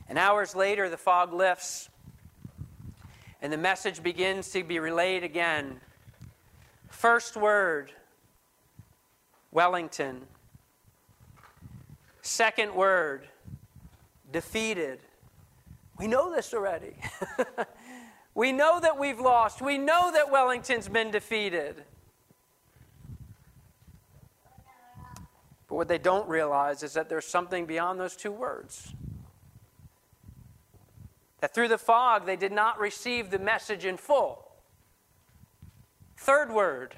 And 0.07 0.17
hours 0.17 0.55
later, 0.55 0.89
the 0.89 0.95
fog 0.95 1.33
lifts, 1.33 1.89
and 3.41 3.52
the 3.54 3.58
message 3.58 4.02
begins 4.02 4.50
to 4.52 4.63
be 4.63 4.80
relayed 4.80 5.23
again. 5.23 5.80
First 6.89 7.36
word 7.36 7.91
Wellington. 9.52 10.21
Second 12.21 12.76
word 12.76 13.28
defeated. 14.32 15.00
We 15.97 16.08
know 16.08 16.32
this 16.34 16.54
already. 16.54 16.95
we 18.36 18.52
know 18.52 18.80
that 18.80 19.00
we've 19.00 19.19
lost. 19.19 19.62
We 19.62 19.78
know 19.78 20.12
that 20.12 20.32
Wellington's 20.32 20.89
been 20.89 21.12
defeated. 21.12 21.84
But 25.67 25.76
what 25.76 25.88
they 25.88 25.97
don't 25.97 26.28
realize 26.28 26.84
is 26.84 26.93
that 26.93 27.10
there's 27.10 27.26
something 27.26 27.65
beyond 27.65 28.00
those 28.00 28.15
two 28.15 28.32
words. 28.32 28.93
That 31.39 31.54
through 31.54 31.67
the 31.67 31.78
fog, 31.78 32.26
they 32.26 32.36
did 32.36 32.52
not 32.52 32.80
receive 32.80 33.30
the 33.30 33.39
message 33.39 33.86
in 33.86 33.97
full. 33.97 34.43
Third 36.17 36.52
word 36.52 36.95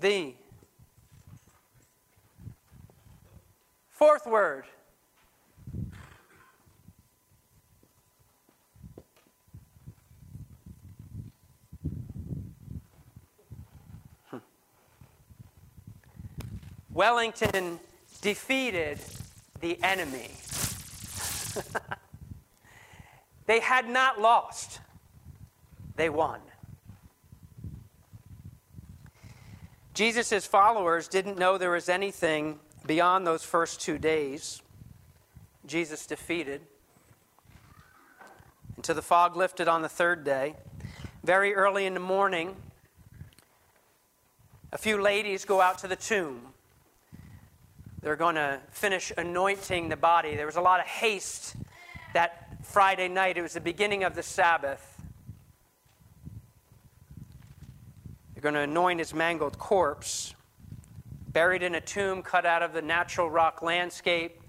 the. 0.00 0.34
Fourth 3.90 4.26
word 4.26 4.64
hmm. 14.30 14.38
Wellington 16.94 17.78
defeated 18.22 18.98
the 19.60 19.78
enemy. 19.82 20.30
They 23.50 23.58
had 23.58 23.88
not 23.88 24.20
lost, 24.20 24.78
they 25.96 26.08
won. 26.08 26.38
Jesus' 29.92 30.46
followers 30.46 31.08
didn't 31.08 31.36
know 31.36 31.58
there 31.58 31.72
was 31.72 31.88
anything 31.88 32.60
beyond 32.86 33.26
those 33.26 33.42
first 33.42 33.80
two 33.80 33.98
days. 33.98 34.62
Jesus 35.66 36.06
defeated 36.06 36.60
until 38.76 38.94
the 38.94 39.02
fog 39.02 39.34
lifted 39.34 39.66
on 39.66 39.82
the 39.82 39.88
third 39.88 40.22
day. 40.22 40.54
Very 41.24 41.52
early 41.52 41.86
in 41.86 41.94
the 41.94 41.98
morning, 41.98 42.54
a 44.72 44.78
few 44.78 45.02
ladies 45.02 45.44
go 45.44 45.60
out 45.60 45.78
to 45.78 45.88
the 45.88 45.96
tomb 45.96 46.52
they're 48.00 48.14
going 48.14 48.36
to 48.36 48.60
finish 48.70 49.12
anointing 49.18 49.88
the 49.88 49.96
body. 49.96 50.36
There 50.36 50.46
was 50.46 50.54
a 50.56 50.60
lot 50.60 50.78
of 50.78 50.86
haste 50.86 51.56
that 52.14 52.49
Friday 52.70 53.08
night. 53.08 53.36
It 53.36 53.42
was 53.42 53.54
the 53.54 53.60
beginning 53.60 54.04
of 54.04 54.14
the 54.14 54.22
Sabbath. 54.22 55.02
They're 58.32 58.42
going 58.42 58.54
to 58.54 58.60
anoint 58.60 59.00
his 59.00 59.12
mangled 59.12 59.58
corpse. 59.58 60.36
buried 61.32 61.64
in 61.64 61.74
a 61.74 61.80
tomb 61.80 62.22
cut 62.22 62.46
out 62.46 62.62
of 62.62 62.72
the 62.72 62.80
natural 62.80 63.28
rock 63.28 63.60
landscape, 63.60 64.40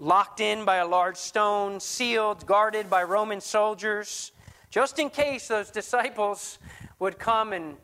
locked 0.00 0.40
in 0.40 0.64
by 0.64 0.78
a 0.78 0.86
large 0.88 1.16
stone, 1.16 1.78
sealed, 1.78 2.44
guarded 2.46 2.90
by 2.90 3.04
Roman 3.04 3.40
soldiers, 3.40 4.32
just 4.68 4.98
in 4.98 5.08
case 5.08 5.46
those 5.46 5.70
disciples 5.70 6.58
would 6.98 7.16
come 7.16 7.52
and 7.52 7.76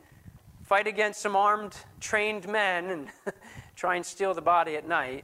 fight 0.63 0.87
against 0.87 1.21
some 1.21 1.37
armed, 1.37 1.77
trained 2.01 2.49
men 2.49 2.89
and 2.89 3.07
try 3.77 3.95
and 3.95 4.05
steal 4.05 4.33
the 4.33 4.41
body 4.41 4.75
at 4.75 4.85
night. 4.85 5.23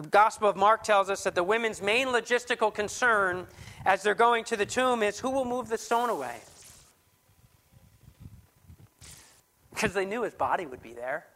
The 0.00 0.08
Gospel 0.08 0.48
of 0.48 0.56
Mark 0.56 0.82
tells 0.82 1.10
us 1.10 1.24
that 1.24 1.34
the 1.34 1.44
women's 1.44 1.82
main 1.82 2.06
logistical 2.06 2.72
concern 2.72 3.46
as 3.84 4.02
they're 4.02 4.14
going 4.14 4.44
to 4.44 4.56
the 4.56 4.64
tomb 4.64 5.02
is 5.02 5.20
who 5.20 5.28
will 5.28 5.44
move 5.44 5.68
the 5.68 5.76
stone 5.76 6.08
away? 6.08 6.38
Because 9.68 9.92
they 9.92 10.06
knew 10.06 10.22
his 10.22 10.32
body 10.32 10.64
would 10.64 10.82
be 10.82 10.94
there. 10.94 11.26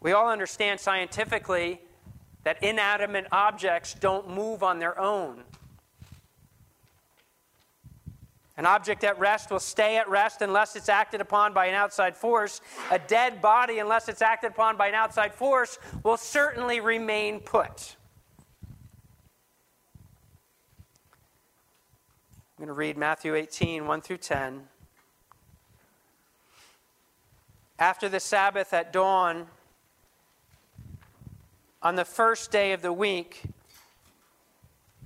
We 0.00 0.12
all 0.12 0.28
understand 0.28 0.78
scientifically 0.78 1.80
that 2.44 2.62
inanimate 2.62 3.26
objects 3.32 3.94
don't 3.94 4.30
move 4.30 4.62
on 4.62 4.78
their 4.78 4.96
own. 5.00 5.42
An 8.58 8.66
object 8.66 9.04
at 9.04 9.16
rest 9.20 9.52
will 9.52 9.60
stay 9.60 9.98
at 9.98 10.08
rest 10.08 10.42
unless 10.42 10.74
it's 10.74 10.88
acted 10.88 11.20
upon 11.20 11.52
by 11.52 11.66
an 11.66 11.76
outside 11.76 12.16
force. 12.16 12.60
A 12.90 12.98
dead 12.98 13.40
body, 13.40 13.78
unless 13.78 14.08
it's 14.08 14.20
acted 14.20 14.50
upon 14.50 14.76
by 14.76 14.88
an 14.88 14.94
outside 14.94 15.32
force, 15.32 15.78
will 16.02 16.16
certainly 16.16 16.80
remain 16.80 17.38
put. 17.38 17.96
I'm 22.58 22.64
going 22.64 22.66
to 22.66 22.72
read 22.72 22.96
Matthew 22.96 23.36
18, 23.36 23.86
1 23.86 24.00
through 24.00 24.16
10. 24.16 24.64
After 27.78 28.08
the 28.08 28.18
Sabbath 28.18 28.74
at 28.74 28.92
dawn, 28.92 29.46
on 31.80 31.94
the 31.94 32.04
first 32.04 32.50
day 32.50 32.72
of 32.72 32.82
the 32.82 32.92
week, 32.92 33.42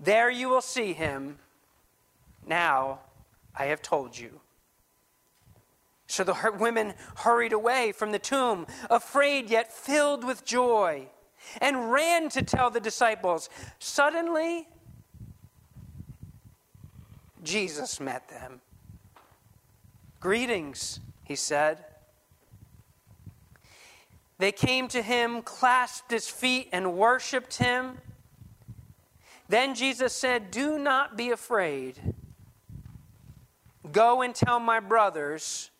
There 0.00 0.30
you 0.30 0.48
will 0.48 0.62
see 0.62 0.94
him. 0.94 1.38
Now 2.46 3.00
I 3.54 3.66
have 3.66 3.82
told 3.82 4.18
you. 4.18 4.40
So 6.06 6.24
the 6.24 6.34
women 6.58 6.94
hurried 7.16 7.52
away 7.52 7.92
from 7.92 8.10
the 8.10 8.18
tomb, 8.18 8.66
afraid 8.88 9.48
yet 9.48 9.72
filled 9.72 10.24
with 10.24 10.44
joy, 10.44 11.08
and 11.60 11.92
ran 11.92 12.28
to 12.30 12.42
tell 12.42 12.70
the 12.70 12.80
disciples. 12.80 13.48
Suddenly, 13.78 14.66
Jesus 17.44 18.00
met 18.00 18.28
them. 18.28 18.60
Greetings, 20.18 20.98
he 21.24 21.36
said. 21.36 21.84
They 24.38 24.52
came 24.52 24.88
to 24.88 25.02
him, 25.02 25.42
clasped 25.42 26.10
his 26.10 26.28
feet, 26.28 26.70
and 26.72 26.94
worshiped 26.94 27.58
him. 27.58 27.98
Then 29.50 29.74
Jesus 29.74 30.12
said, 30.12 30.52
Do 30.52 30.78
not 30.78 31.16
be 31.16 31.30
afraid. 31.32 31.98
Go 33.90 34.22
and 34.22 34.32
tell 34.32 34.60
my 34.60 34.78
brothers 34.78 35.72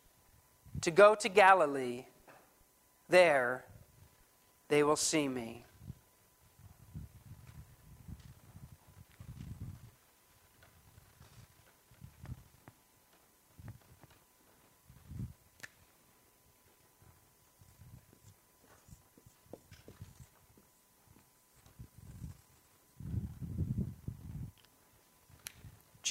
to 0.81 0.91
go 0.91 1.15
to 1.15 1.29
Galilee. 1.29 2.03
There 3.07 3.63
they 4.67 4.83
will 4.83 4.97
see 4.97 5.29
me. 5.29 5.63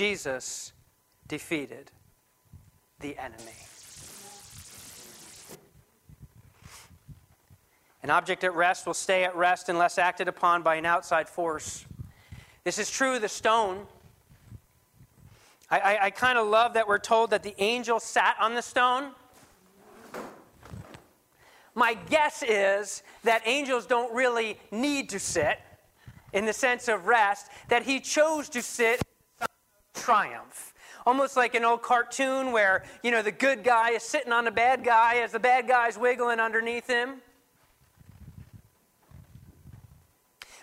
Jesus 0.01 0.73
defeated 1.29 1.91
the 3.01 3.19
enemy. 3.19 3.53
An 8.03 8.09
object 8.09 8.43
at 8.43 8.55
rest 8.55 8.87
will 8.87 8.95
stay 8.95 9.25
at 9.25 9.37
rest 9.37 9.69
unless 9.69 9.99
acted 9.99 10.27
upon 10.27 10.63
by 10.63 10.77
an 10.77 10.87
outside 10.87 11.29
force. 11.29 11.85
This 12.65 12.79
is 12.79 12.91
true 12.91 13.17
of 13.17 13.21
the 13.21 13.29
stone. 13.29 13.87
I, 15.71 15.79
I, 15.81 16.05
I 16.07 16.11
kind 16.11 16.39
of 16.39 16.47
love 16.47 16.73
that 16.73 16.89
we're 16.89 16.97
told 16.97 17.29
that 17.33 17.43
the 17.43 17.55
angel 17.59 18.01
sat 18.01 18.37
on 18.41 18.55
the 18.55 18.63
stone. 18.63 19.11
My 21.75 21.93
guess 22.09 22.43
is 22.43 23.03
that 23.25 23.43
angels 23.45 23.85
don't 23.85 24.15
really 24.15 24.59
need 24.71 25.11
to 25.11 25.19
sit 25.19 25.59
in 26.33 26.47
the 26.47 26.55
sense 26.55 26.89
of 26.89 27.07
rest, 27.07 27.49
that 27.69 27.83
he 27.83 28.01
chose 28.01 28.49
to 28.49 28.63
sit 28.63 29.03
triumph. 30.01 30.75
Almost 31.07 31.37
like 31.37 31.55
an 31.55 31.65
old 31.65 31.83
cartoon 31.83 32.53
where, 32.53 32.85
you 33.03 33.11
know, 33.11 33.23
the 33.23 33.33
good 33.33 33.65
guy 33.65 33.91
is 33.91 34.03
sitting 34.03 34.33
on 34.33 34.45
the 34.45 34.51
bad 34.51 34.85
guy 34.85 35.17
as 35.17 35.33
the 35.33 35.41
bad 35.41 35.67
guy's 35.69 35.97
wiggling 35.97 36.41
underneath 36.41 36.87
him. 36.87 37.23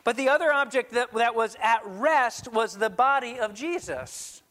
But 0.03 0.15
the 0.15 0.29
other 0.29 0.53
object 0.53 0.93
that, 0.93 1.13
that 1.15 1.35
was 1.35 1.57
at 1.61 1.81
rest 1.85 2.51
was 2.51 2.77
the 2.77 2.89
body 2.89 3.39
of 3.39 3.53
Jesus. 3.53 4.41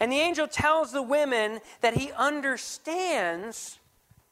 And 0.00 0.10
the 0.10 0.18
angel 0.18 0.48
tells 0.48 0.92
the 0.92 1.02
women 1.02 1.60
that 1.80 1.94
he 1.94 2.10
understands 2.12 3.78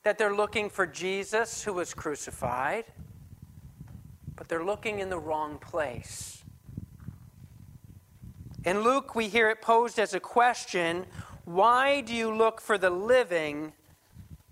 that 0.02 0.18
they're 0.18 0.34
looking 0.34 0.68
for 0.68 0.86
Jesus 0.86 1.62
who 1.62 1.74
was 1.74 1.94
crucified, 1.94 2.84
but 4.34 4.48
they're 4.48 4.64
looking 4.64 4.98
in 4.98 5.10
the 5.10 5.18
wrong 5.18 5.58
place. 5.58 6.41
In 8.64 8.82
Luke, 8.82 9.16
we 9.16 9.26
hear 9.26 9.50
it 9.50 9.60
posed 9.60 9.98
as 9.98 10.14
a 10.14 10.20
question 10.20 11.06
why 11.44 12.00
do 12.00 12.14
you 12.14 12.32
look 12.32 12.60
for 12.60 12.78
the 12.78 12.90
living 12.90 13.72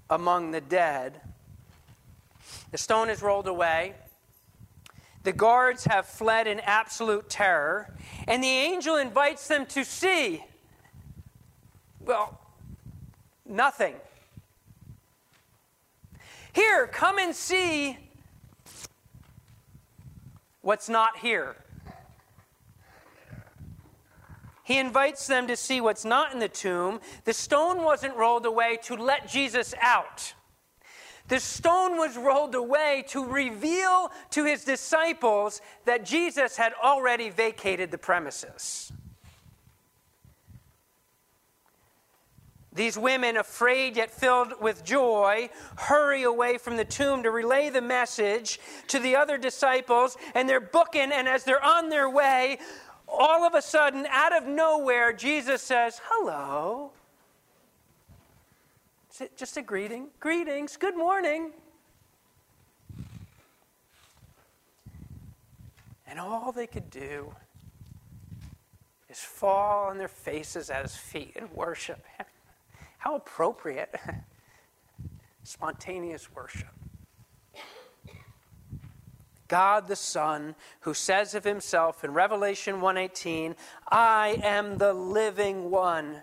among 0.09 0.51
the 0.51 0.61
dead? 0.61 1.21
The 2.73 2.79
stone 2.79 3.09
is 3.09 3.23
rolled 3.23 3.47
away. 3.47 3.95
The 5.23 5.33
guards 5.33 5.85
have 5.85 6.07
fled 6.07 6.49
in 6.49 6.59
absolute 6.61 7.29
terror, 7.29 7.95
and 8.27 8.43
the 8.43 8.49
angel 8.49 8.97
invites 8.97 9.47
them 9.47 9.67
to 9.67 9.85
see. 9.85 10.45
Well, 12.01 12.41
nothing. 13.47 13.95
Here, 16.53 16.89
come 16.89 17.19
and 17.19 17.37
see 17.37 17.97
what's 20.63 20.89
not 20.89 21.19
here. 21.19 21.55
He 24.71 24.79
invites 24.79 25.27
them 25.27 25.49
to 25.49 25.57
see 25.57 25.81
what's 25.81 26.05
not 26.05 26.33
in 26.33 26.39
the 26.39 26.49
tomb. 26.49 27.01
The 27.25 27.33
stone 27.33 27.83
wasn't 27.83 28.15
rolled 28.15 28.47
away 28.47 28.79
to 28.85 28.95
let 28.95 29.29
Jesus 29.29 29.75
out. 29.83 30.33
The 31.27 31.41
stone 31.41 31.97
was 31.97 32.17
rolled 32.17 32.55
away 32.55 33.05
to 33.09 33.27
reveal 33.27 34.13
to 34.31 34.45
his 34.45 34.63
disciples 34.63 35.61
that 35.87 36.05
Jesus 36.05 36.57
had 36.57 36.73
already 36.81 37.31
vacated 37.31 37.91
the 37.91 37.99
premises. 37.99 38.93
These 42.73 42.97
women, 42.97 43.37
afraid 43.37 43.97
yet 43.97 44.13
filled 44.13 44.53
with 44.61 44.85
joy, 44.85 45.51
hurry 45.77 46.23
away 46.23 46.57
from 46.57 46.77
the 46.77 46.85
tomb 46.85 47.25
to 47.25 47.33
relay 47.33 47.71
the 47.71 47.83
message 47.83 48.61
to 48.87 49.01
the 49.01 49.17
other 49.17 49.37
disciples, 49.37 50.17
and 50.37 50.49
they're 50.49 50.61
booking, 50.61 51.11
and 51.11 51.29
as 51.29 51.43
they're 51.43 51.65
on 51.65 51.89
their 51.89 52.09
way, 52.09 52.59
all 53.11 53.45
of 53.45 53.55
a 53.55 53.63
sudden, 53.63 54.07
out 54.09 54.37
of 54.37 54.47
nowhere, 54.47 55.13
Jesus 55.13 55.63
says, 55.63 56.01
Hello. 56.05 56.93
Is 59.13 59.21
it 59.21 59.37
just 59.37 59.57
a 59.57 59.63
greeting? 59.63 60.09
Greetings, 60.21 60.77
good 60.77 60.97
morning. 60.97 61.51
And 66.07 66.19
all 66.19 66.53
they 66.53 66.67
could 66.67 66.91
do 66.91 67.35
is 69.09 69.19
fall 69.19 69.89
on 69.89 69.99
their 69.99 70.09
faces 70.09 70.71
at 70.71 70.83
his 70.83 70.97
feet 70.97 71.33
and 71.37 71.51
worship 71.53 72.05
him. 72.17 72.27
How 72.99 73.17
appropriate. 73.17 73.95
Spontaneous 75.43 76.29
worship. 76.35 76.80
God 79.51 79.89
the 79.89 79.97
Son 79.97 80.55
who 80.83 80.95
says 80.95 81.35
of 81.35 81.43
himself 81.43 82.05
in 82.05 82.15
Revelation 82.15 82.81
1:18, 82.81 83.57
"I 83.89 84.39
am 84.43 84.79
the 84.79 84.95
living 84.95 85.71
one." 85.71 86.23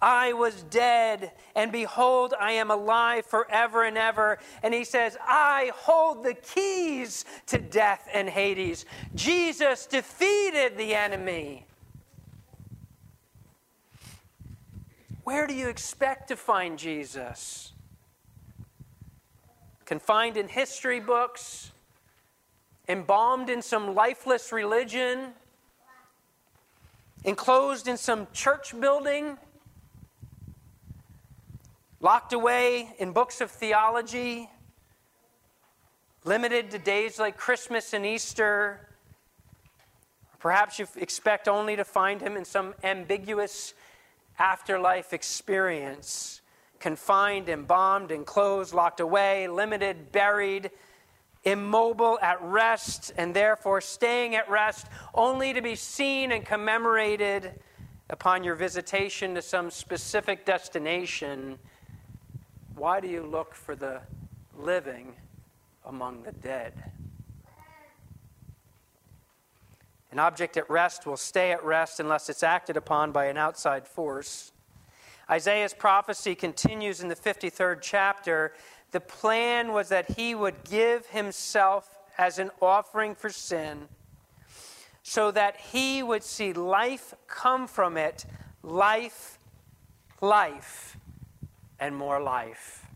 I 0.00 0.32
was 0.32 0.62
dead, 0.62 1.32
and 1.56 1.72
behold, 1.72 2.32
I 2.38 2.52
am 2.52 2.70
alive 2.70 3.26
forever 3.26 3.82
and 3.82 3.98
ever. 3.98 4.38
And 4.62 4.72
he 4.72 4.84
says, 4.84 5.18
I 5.20 5.72
hold 5.74 6.22
the 6.22 6.34
keys 6.34 7.24
to 7.46 7.58
death 7.58 8.08
and 8.12 8.30
Hades. 8.30 8.86
Jesus 9.16 9.86
defeated 9.86 10.76
the 10.76 10.94
enemy. 10.94 11.66
Where 15.24 15.48
do 15.48 15.54
you 15.54 15.68
expect 15.68 16.28
to 16.28 16.36
find 16.36 16.78
Jesus? 16.78 17.72
Confined 19.84 20.36
in 20.36 20.46
history 20.46 21.00
books, 21.00 21.72
embalmed 22.88 23.50
in 23.50 23.60
some 23.60 23.94
lifeless 23.94 24.50
religion, 24.50 25.32
enclosed 27.24 27.86
in 27.86 27.96
some 27.96 28.26
church 28.32 28.78
building, 28.80 29.36
locked 32.00 32.32
away 32.32 32.94
in 32.98 33.12
books 33.12 33.40
of 33.40 33.50
theology, 33.50 34.48
limited 36.24 36.70
to 36.70 36.78
days 36.78 37.18
like 37.18 37.36
Christmas 37.36 37.92
and 37.92 38.06
Easter. 38.06 38.88
Perhaps 40.38 40.78
you 40.78 40.86
expect 40.96 41.48
only 41.48 41.76
to 41.76 41.84
find 41.84 42.20
him 42.20 42.36
in 42.36 42.44
some 42.44 42.74
ambiguous 42.84 43.74
afterlife 44.38 45.12
experience, 45.12 46.40
confined, 46.78 47.48
embalmed, 47.48 48.12
enclosed, 48.12 48.72
locked 48.72 49.00
away, 49.00 49.48
limited, 49.48 50.12
buried, 50.12 50.70
immobile, 51.50 52.18
at 52.20 52.40
rest, 52.42 53.12
and 53.16 53.34
therefore 53.34 53.80
staying 53.80 54.34
at 54.34 54.48
rest 54.48 54.86
only 55.14 55.52
to 55.52 55.62
be 55.62 55.74
seen 55.74 56.32
and 56.32 56.44
commemorated 56.44 57.60
upon 58.10 58.44
your 58.44 58.54
visitation 58.54 59.34
to 59.34 59.42
some 59.42 59.70
specific 59.70 60.44
destination. 60.44 61.58
Why 62.74 63.00
do 63.00 63.08
you 63.08 63.22
look 63.22 63.54
for 63.54 63.74
the 63.74 64.00
living 64.56 65.14
among 65.84 66.22
the 66.22 66.32
dead? 66.32 66.92
An 70.10 70.18
object 70.18 70.56
at 70.56 70.68
rest 70.70 71.06
will 71.06 71.18
stay 71.18 71.52
at 71.52 71.62
rest 71.62 72.00
unless 72.00 72.30
it's 72.30 72.42
acted 72.42 72.76
upon 72.76 73.12
by 73.12 73.26
an 73.26 73.36
outside 73.36 73.86
force. 73.86 74.52
Isaiah's 75.30 75.74
prophecy 75.74 76.34
continues 76.34 77.02
in 77.02 77.08
the 77.08 77.14
53rd 77.14 77.80
chapter. 77.82 78.54
The 78.90 79.00
plan 79.00 79.72
was 79.72 79.88
that 79.90 80.12
he 80.12 80.34
would 80.34 80.64
give 80.64 81.06
himself 81.06 81.98
as 82.16 82.38
an 82.38 82.50
offering 82.60 83.14
for 83.14 83.30
sin 83.30 83.88
so 85.02 85.30
that 85.30 85.56
he 85.56 86.02
would 86.02 86.22
see 86.22 86.52
life 86.52 87.14
come 87.26 87.66
from 87.66 87.96
it 87.96 88.24
life, 88.62 89.38
life, 90.20 90.96
and 91.78 91.96
more 91.96 92.20
life. 92.20 92.86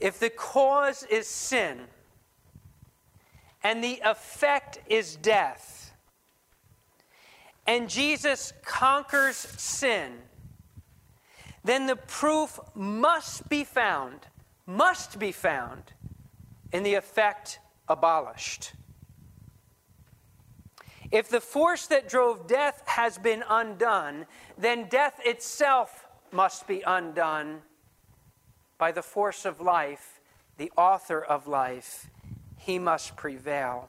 If 0.00 0.18
the 0.18 0.30
cause 0.30 1.04
is 1.04 1.26
sin, 1.26 1.80
and 3.66 3.82
the 3.82 4.00
effect 4.04 4.78
is 4.86 5.16
death. 5.16 5.92
And 7.66 7.90
Jesus 7.90 8.52
conquers 8.64 9.34
sin, 9.34 10.12
then 11.66 11.86
the 11.86 11.96
proof 11.96 12.58
must 12.74 13.48
be 13.48 13.64
found, 13.64 14.20
must 14.66 15.18
be 15.18 15.32
found 15.32 15.92
in 16.72 16.82
the 16.82 16.94
effect 16.94 17.58
abolished. 17.88 18.72
If 21.10 21.28
the 21.28 21.40
force 21.40 21.86
that 21.86 22.08
drove 22.08 22.46
death 22.46 22.82
has 22.86 23.18
been 23.18 23.44
undone, 23.48 24.26
then 24.58 24.88
death 24.88 25.20
itself 25.24 26.06
must 26.32 26.66
be 26.66 26.82
undone 26.86 27.62
by 28.78 28.92
the 28.92 29.02
force 29.02 29.44
of 29.44 29.60
life, 29.60 30.20
the 30.58 30.70
author 30.76 31.22
of 31.22 31.46
life, 31.46 32.10
he 32.58 32.78
must 32.78 33.16
prevail. 33.16 33.88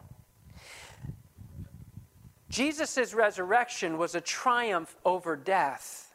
Jesus' 2.49 3.13
resurrection 3.13 3.97
was 3.97 4.15
a 4.15 4.21
triumph 4.21 4.95
over 5.03 5.35
death. 5.35 6.06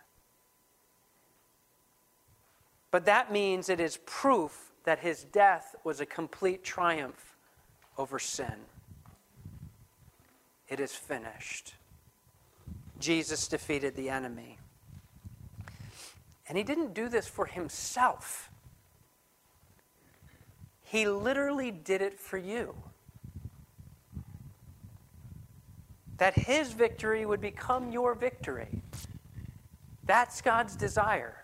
But 2.93 3.07
that 3.07 3.33
means 3.33 3.69
it 3.69 3.81
is 3.81 3.97
proof 4.05 4.71
that 4.85 5.01
his 5.01 5.25
death 5.25 5.75
was 5.83 6.01
a 6.01 6.07
complete 6.07 6.63
triumph 6.63 7.37
over 7.99 8.19
sin. 8.19 8.55
It 10.69 10.79
is 10.79 10.95
finished. 10.95 11.75
Jesus 13.01 13.49
defeated 13.49 13.97
the 13.97 14.11
enemy. 14.11 14.59
And 16.49 16.59
he 16.59 16.63
didn't 16.63 16.93
do 16.93 17.09
this 17.09 17.27
for 17.27 17.47
himself. 17.47 18.51
He 20.83 21.07
literally 21.07 21.71
did 21.71 22.03
it 22.03 22.21
for 22.21 22.37
you. 22.37 22.75
That 26.19 26.35
his 26.35 26.73
victory 26.73 27.25
would 27.25 27.41
become 27.41 27.91
your 27.91 28.15
victory. 28.15 28.69
That's 30.05 30.43
God's 30.43 30.77
desire. 30.77 31.42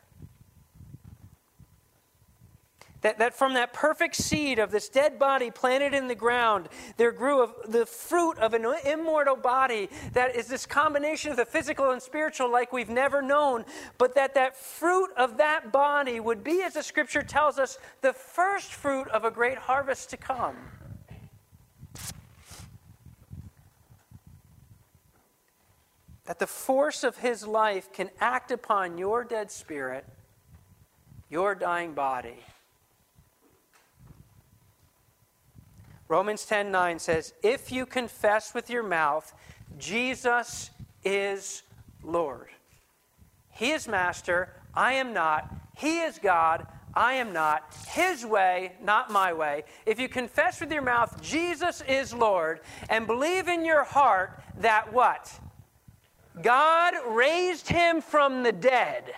That, 3.03 3.19
that 3.19 3.35
from 3.35 3.55
that 3.55 3.73
perfect 3.73 4.17
seed 4.17 4.59
of 4.59 4.73
this 4.73 4.89
dead 4.89 5.21
body 5.21 5.53
planted 5.53 5.95
in 5.95 6.09
the 6.09 6.17
ground, 6.17 6.69
there 6.97 7.13
grew 7.13 7.45
a, 7.45 7.69
the 7.69 7.87
fruit 7.87 8.39
of 8.39 8.55
an 8.55 8.67
immortal 8.85 9.37
body 9.37 9.89
that 10.15 10.35
is 10.35 10.49
this 10.49 10.67
combination 10.67 11.31
of 11.31 11.37
the 11.37 11.45
physical 11.45 11.93
and 11.93 12.03
spiritual 12.03 12.51
like 12.51 12.73
we've 12.73 12.89
never 12.89 13.23
known. 13.23 13.65
But 13.99 14.17
that 14.17 14.35
that 14.35 14.57
fruit 14.57 15.11
of 15.17 15.37
that 15.37 15.71
body 15.71 16.19
would 16.19 16.43
be, 16.43 16.63
as 16.63 16.75
the 16.75 16.83
scripture 16.83 17.23
tells 17.23 17.57
us, 17.59 17.79
the 18.01 18.13
first 18.13 18.73
fruit 18.75 19.07
of 19.09 19.25
a 19.25 19.31
great 19.31 19.59
harvest 19.59 20.11
to 20.11 20.17
come. 20.17 20.57
That 26.25 26.41
the 26.41 26.49
force 26.49 27.05
of 27.05 27.19
his 27.19 27.47
life 27.47 27.93
can 27.93 28.11
act 28.21 28.51
upon 28.51 28.99
your 28.99 29.23
dead 29.23 29.53
spirit, 29.53 30.05
your 31.31 31.55
dying 31.55 31.95
body 31.95 32.43
Romans 36.09 36.45
10 36.47 36.71
9 36.71 36.99
says, 36.99 37.35
If 37.43 37.71
you 37.71 37.87
confess 37.87 38.55
with 38.55 38.71
your 38.71 38.83
mouth, 38.83 39.33
Jesus 39.79 40.71
is 41.05 41.63
Lord. 42.03 42.49
He 43.51 43.73
is 43.73 43.87
master, 43.87 44.55
I 44.75 44.95
am 44.95 45.13
not. 45.13 45.55
He 45.77 46.01
is 46.01 46.19
God, 46.19 46.67
I 46.95 47.15
am 47.15 47.33
not. 47.33 47.75
His 47.89 48.25
way, 48.25 48.73
not 48.83 49.11
my 49.11 49.33
way. 49.33 49.65
If 49.85 50.01
you 50.01 50.09
confess 50.09 50.61
with 50.61 50.73
your 50.73 50.83
mouth, 50.83 51.21
Jesus 51.21 51.83
is 51.83 52.15
Lord, 52.15 52.61
and 52.89 53.07
believe 53.07 53.49
in 53.49 53.65
your 53.65 53.85
heart 53.85 54.41
that 54.59 54.93
what? 54.93 55.39
God 56.43 56.95
raised 57.09 57.69
him 57.69 58.01
from 58.01 58.43
the 58.43 58.53
dead. 58.53 59.13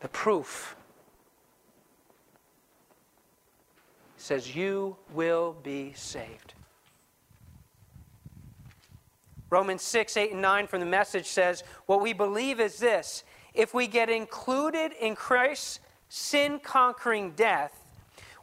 The 0.00 0.08
proof 0.08 0.76
says, 4.24 4.56
You 4.56 4.96
will 5.12 5.54
be 5.62 5.92
saved. 5.94 6.54
Romans 9.50 9.82
6, 9.82 10.16
8, 10.16 10.32
and 10.32 10.42
9 10.42 10.66
from 10.66 10.80
the 10.80 10.86
message 10.86 11.26
says, 11.26 11.62
What 11.86 12.00
we 12.00 12.12
believe 12.12 12.58
is 12.58 12.78
this 12.78 13.22
if 13.52 13.74
we 13.74 13.86
get 13.86 14.08
included 14.08 14.92
in 14.98 15.14
Christ's 15.14 15.80
sin 16.08 16.58
conquering 16.58 17.32
death, 17.32 17.84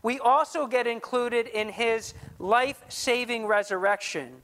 we 0.04 0.20
also 0.20 0.68
get 0.68 0.88
included 0.88 1.48
in 1.48 1.70
his 1.70 2.14
life 2.40 2.84
saving 2.88 3.48
resurrection. 3.48 4.44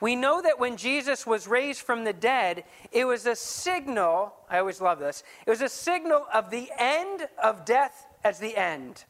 We 0.00 0.16
know 0.16 0.40
that 0.40 0.58
when 0.58 0.76
Jesus 0.76 1.26
was 1.26 1.46
raised 1.46 1.82
from 1.82 2.04
the 2.04 2.12
dead, 2.12 2.64
it 2.90 3.04
was 3.04 3.26
a 3.26 3.36
signal, 3.36 4.32
I 4.48 4.58
always 4.58 4.80
love 4.80 4.98
this, 4.98 5.24
it 5.44 5.50
was 5.50 5.60
a 5.60 5.68
signal 5.68 6.24
of 6.32 6.50
the 6.50 6.70
end 6.78 7.28
of 7.42 7.64
death 7.64 8.06
as 8.24 8.38
the 8.38 8.56
end. 8.56 9.04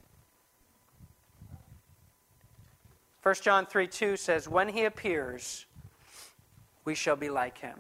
1 3.22 3.34
John 3.42 3.66
3 3.66 3.86
2 3.86 4.16
says, 4.16 4.48
When 4.48 4.68
he 4.68 4.84
appears, 4.84 5.66
we 6.84 6.94
shall 6.94 7.16
be 7.16 7.28
like 7.28 7.58
him. 7.58 7.78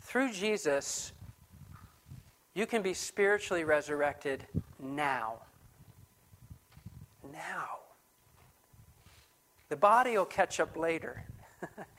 Through 0.00 0.32
Jesus, 0.32 1.12
you 2.54 2.66
can 2.66 2.80
be 2.80 2.94
spiritually 2.94 3.64
resurrected 3.64 4.46
now. 4.82 5.40
Now. 7.32 7.80
The 9.68 9.76
body 9.76 10.16
will 10.16 10.24
catch 10.24 10.58
up 10.58 10.76
later. 10.76 11.24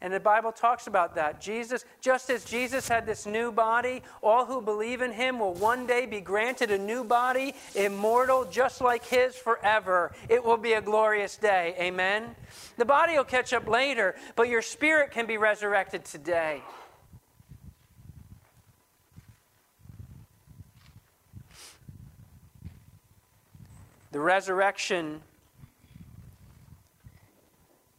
And 0.00 0.12
the 0.12 0.20
Bible 0.20 0.52
talks 0.52 0.86
about 0.86 1.14
that. 1.14 1.40
Jesus, 1.40 1.84
just 2.00 2.28
as 2.28 2.44
Jesus 2.44 2.86
had 2.86 3.06
this 3.06 3.24
new 3.24 3.50
body, 3.50 4.02
all 4.22 4.44
who 4.44 4.60
believe 4.60 5.00
in 5.00 5.12
him 5.12 5.38
will 5.38 5.54
one 5.54 5.86
day 5.86 6.04
be 6.04 6.20
granted 6.20 6.70
a 6.70 6.76
new 6.76 7.04
body, 7.04 7.54
immortal, 7.74 8.44
just 8.44 8.82
like 8.82 9.04
his 9.04 9.34
forever. 9.34 10.12
It 10.28 10.44
will 10.44 10.58
be 10.58 10.74
a 10.74 10.82
glorious 10.82 11.36
day. 11.36 11.74
Amen? 11.78 12.36
The 12.76 12.84
body 12.84 13.16
will 13.16 13.24
catch 13.24 13.54
up 13.54 13.66
later, 13.66 14.14
but 14.36 14.48
your 14.48 14.62
spirit 14.62 15.10
can 15.10 15.26
be 15.26 15.38
resurrected 15.38 16.04
today. 16.04 16.60
The 24.12 24.20
resurrection 24.20 25.22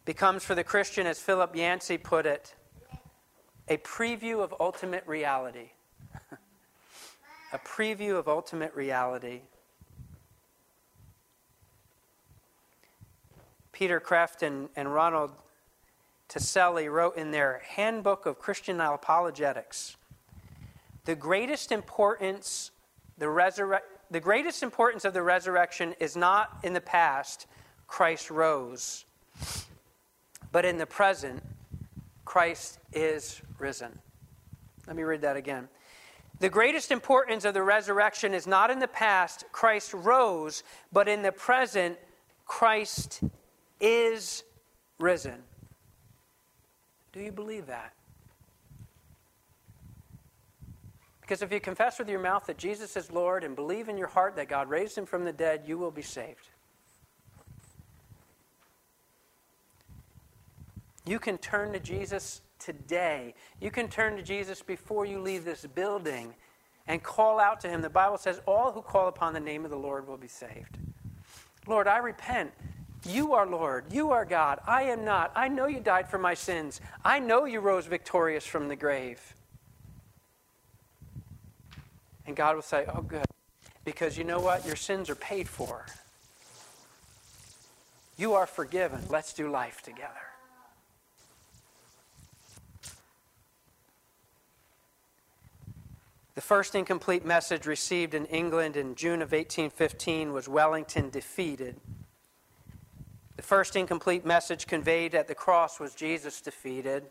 becomes 0.06 0.44
for 0.44 0.54
the 0.54 0.64
Christian, 0.64 1.06
as 1.06 1.18
Philip 1.18 1.54
Yancey 1.54 1.98
put 1.98 2.24
it, 2.24 2.54
a 3.68 3.76
preview 3.78 4.42
of 4.42 4.54
ultimate 4.60 5.04
reality. 5.04 5.72
a 7.52 7.58
preview 7.58 8.16
of 8.16 8.28
ultimate 8.28 8.72
reality. 8.74 9.40
Peter 13.72 14.00
Kreeft 14.00 14.42
and, 14.42 14.68
and 14.76 14.94
Ronald 14.94 15.32
Tacelli 16.28 16.90
wrote 16.90 17.16
in 17.16 17.32
their 17.32 17.60
Handbook 17.66 18.26
of 18.26 18.38
Christian 18.38 18.80
Apologetics 18.80 19.96
the 21.04 21.14
greatest 21.14 21.70
importance 21.70 22.70
the, 23.18 23.26
resurre- 23.26 23.80
the 24.10 24.20
greatest 24.20 24.62
importance 24.62 25.04
of 25.04 25.14
the 25.14 25.22
resurrection 25.22 25.94
is 26.00 26.16
not 26.16 26.58
in 26.62 26.72
the 26.72 26.80
past 26.80 27.46
Christ 27.86 28.30
rose 28.30 29.04
but 30.52 30.64
in 30.64 30.78
the 30.78 30.86
present, 30.86 31.42
Christ 32.24 32.78
is 32.92 33.40
risen. 33.58 33.98
Let 34.86 34.96
me 34.96 35.02
read 35.02 35.22
that 35.22 35.36
again. 35.36 35.68
The 36.38 36.48
greatest 36.48 36.90
importance 36.90 37.44
of 37.44 37.54
the 37.54 37.62
resurrection 37.62 38.34
is 38.34 38.46
not 38.46 38.70
in 38.70 38.78
the 38.78 38.88
past, 38.88 39.44
Christ 39.52 39.94
rose, 39.94 40.62
but 40.92 41.08
in 41.08 41.22
the 41.22 41.32
present, 41.32 41.98
Christ 42.44 43.22
is 43.80 44.44
risen. 44.98 45.42
Do 47.12 47.20
you 47.20 47.32
believe 47.32 47.66
that? 47.66 47.94
Because 51.22 51.42
if 51.42 51.50
you 51.50 51.58
confess 51.58 51.98
with 51.98 52.08
your 52.08 52.20
mouth 52.20 52.46
that 52.46 52.58
Jesus 52.58 52.96
is 52.96 53.10
Lord 53.10 53.42
and 53.42 53.56
believe 53.56 53.88
in 53.88 53.98
your 53.98 54.06
heart 54.06 54.36
that 54.36 54.48
God 54.48 54.68
raised 54.68 54.96
him 54.96 55.06
from 55.06 55.24
the 55.24 55.32
dead, 55.32 55.64
you 55.66 55.76
will 55.78 55.90
be 55.90 56.02
saved. 56.02 56.50
You 61.06 61.18
can 61.20 61.38
turn 61.38 61.72
to 61.72 61.78
Jesus 61.78 62.40
today. 62.58 63.34
You 63.60 63.70
can 63.70 63.88
turn 63.88 64.16
to 64.16 64.22
Jesus 64.22 64.60
before 64.60 65.06
you 65.06 65.20
leave 65.20 65.44
this 65.44 65.64
building 65.64 66.34
and 66.88 67.02
call 67.02 67.38
out 67.38 67.60
to 67.60 67.68
him. 67.68 67.80
The 67.80 67.88
Bible 67.88 68.18
says, 68.18 68.40
All 68.46 68.72
who 68.72 68.82
call 68.82 69.08
upon 69.08 69.32
the 69.32 69.40
name 69.40 69.64
of 69.64 69.70
the 69.70 69.78
Lord 69.78 70.06
will 70.06 70.16
be 70.16 70.28
saved. 70.28 70.78
Lord, 71.66 71.86
I 71.86 71.98
repent. 71.98 72.52
You 73.08 73.34
are 73.34 73.46
Lord. 73.46 73.84
You 73.92 74.10
are 74.10 74.24
God. 74.24 74.58
I 74.66 74.82
am 74.84 75.04
not. 75.04 75.30
I 75.36 75.48
know 75.48 75.66
you 75.66 75.78
died 75.78 76.08
for 76.08 76.18
my 76.18 76.34
sins. 76.34 76.80
I 77.04 77.20
know 77.20 77.44
you 77.44 77.60
rose 77.60 77.86
victorious 77.86 78.44
from 78.44 78.66
the 78.66 78.76
grave. 78.76 79.34
And 82.26 82.34
God 82.34 82.56
will 82.56 82.62
say, 82.62 82.84
Oh, 82.92 83.02
good. 83.02 83.24
Because 83.84 84.18
you 84.18 84.24
know 84.24 84.40
what? 84.40 84.66
Your 84.66 84.74
sins 84.74 85.08
are 85.08 85.14
paid 85.14 85.48
for. 85.48 85.86
You 88.16 88.34
are 88.34 88.46
forgiven. 88.46 89.02
Let's 89.08 89.32
do 89.32 89.48
life 89.48 89.82
together. 89.82 90.25
The 96.36 96.42
first 96.42 96.74
incomplete 96.74 97.24
message 97.24 97.64
received 97.64 98.12
in 98.12 98.26
England 98.26 98.76
in 98.76 98.94
June 98.94 99.22
of 99.22 99.32
1815 99.32 100.34
was 100.34 100.46
Wellington 100.46 101.08
defeated. 101.08 101.80
The 103.36 103.42
first 103.42 103.74
incomplete 103.74 104.26
message 104.26 104.66
conveyed 104.66 105.14
at 105.14 105.28
the 105.28 105.34
cross 105.34 105.80
was 105.80 105.94
Jesus 105.94 106.42
defeated. 106.42 107.04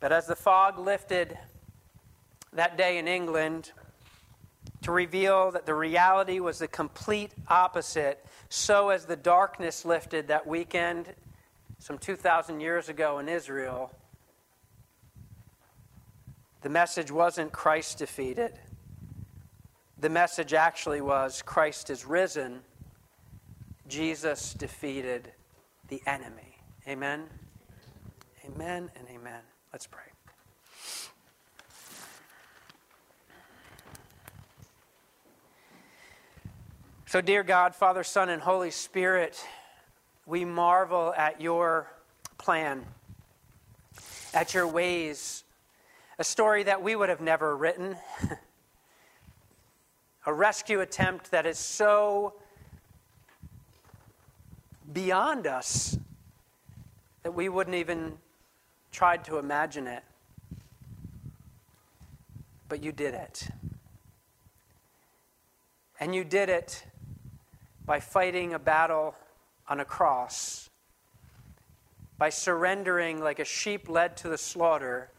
But 0.00 0.10
as 0.10 0.26
the 0.26 0.34
fog 0.34 0.78
lifted 0.78 1.36
that 2.54 2.78
day 2.78 2.96
in 2.96 3.06
England 3.06 3.72
to 4.80 4.90
reveal 4.90 5.50
that 5.50 5.66
the 5.66 5.74
reality 5.74 6.40
was 6.40 6.60
the 6.60 6.68
complete 6.68 7.32
opposite, 7.48 8.24
so 8.48 8.88
as 8.88 9.04
the 9.04 9.16
darkness 9.16 9.84
lifted 9.84 10.28
that 10.28 10.46
weekend 10.46 11.12
some 11.78 11.98
2,000 11.98 12.60
years 12.60 12.88
ago 12.88 13.18
in 13.18 13.28
Israel, 13.28 13.94
the 16.64 16.70
message 16.70 17.12
wasn't 17.12 17.52
Christ 17.52 17.98
defeated. 17.98 18.58
The 20.00 20.08
message 20.08 20.54
actually 20.54 21.02
was 21.02 21.42
Christ 21.42 21.90
is 21.90 22.06
risen. 22.06 22.62
Jesus 23.86 24.54
defeated 24.54 25.30
the 25.88 26.00
enemy. 26.06 26.56
Amen? 26.88 27.24
Amen 28.46 28.90
and 28.96 29.06
amen. 29.14 29.42
Let's 29.74 29.86
pray. 29.86 30.04
So, 37.04 37.20
dear 37.20 37.42
God, 37.42 37.74
Father, 37.74 38.04
Son, 38.04 38.30
and 38.30 38.40
Holy 38.40 38.70
Spirit, 38.70 39.46
we 40.24 40.46
marvel 40.46 41.12
at 41.14 41.42
your 41.42 41.88
plan, 42.38 42.86
at 44.32 44.54
your 44.54 44.66
ways 44.66 45.43
a 46.18 46.24
story 46.24 46.62
that 46.62 46.82
we 46.82 46.94
would 46.94 47.08
have 47.08 47.20
never 47.20 47.56
written, 47.56 47.96
a 50.26 50.32
rescue 50.32 50.80
attempt 50.80 51.30
that 51.32 51.44
is 51.44 51.58
so 51.58 52.34
beyond 54.92 55.46
us 55.46 55.98
that 57.22 57.32
we 57.32 57.48
wouldn't 57.48 57.76
even 57.76 58.16
try 58.92 59.16
to 59.16 59.38
imagine 59.38 59.86
it. 59.86 60.04
But 62.68 62.82
you 62.82 62.92
did 62.92 63.14
it. 63.14 63.48
And 65.98 66.14
you 66.14 66.22
did 66.22 66.48
it 66.48 66.84
by 67.86 67.98
fighting 67.98 68.54
a 68.54 68.58
battle 68.58 69.14
on 69.68 69.80
a 69.80 69.84
cross, 69.84 70.70
by 72.18 72.28
surrendering 72.28 73.20
like 73.20 73.38
a 73.38 73.44
sheep 73.44 73.88
led 73.88 74.16
to 74.18 74.28
the 74.28 74.38
slaughter 74.38 75.10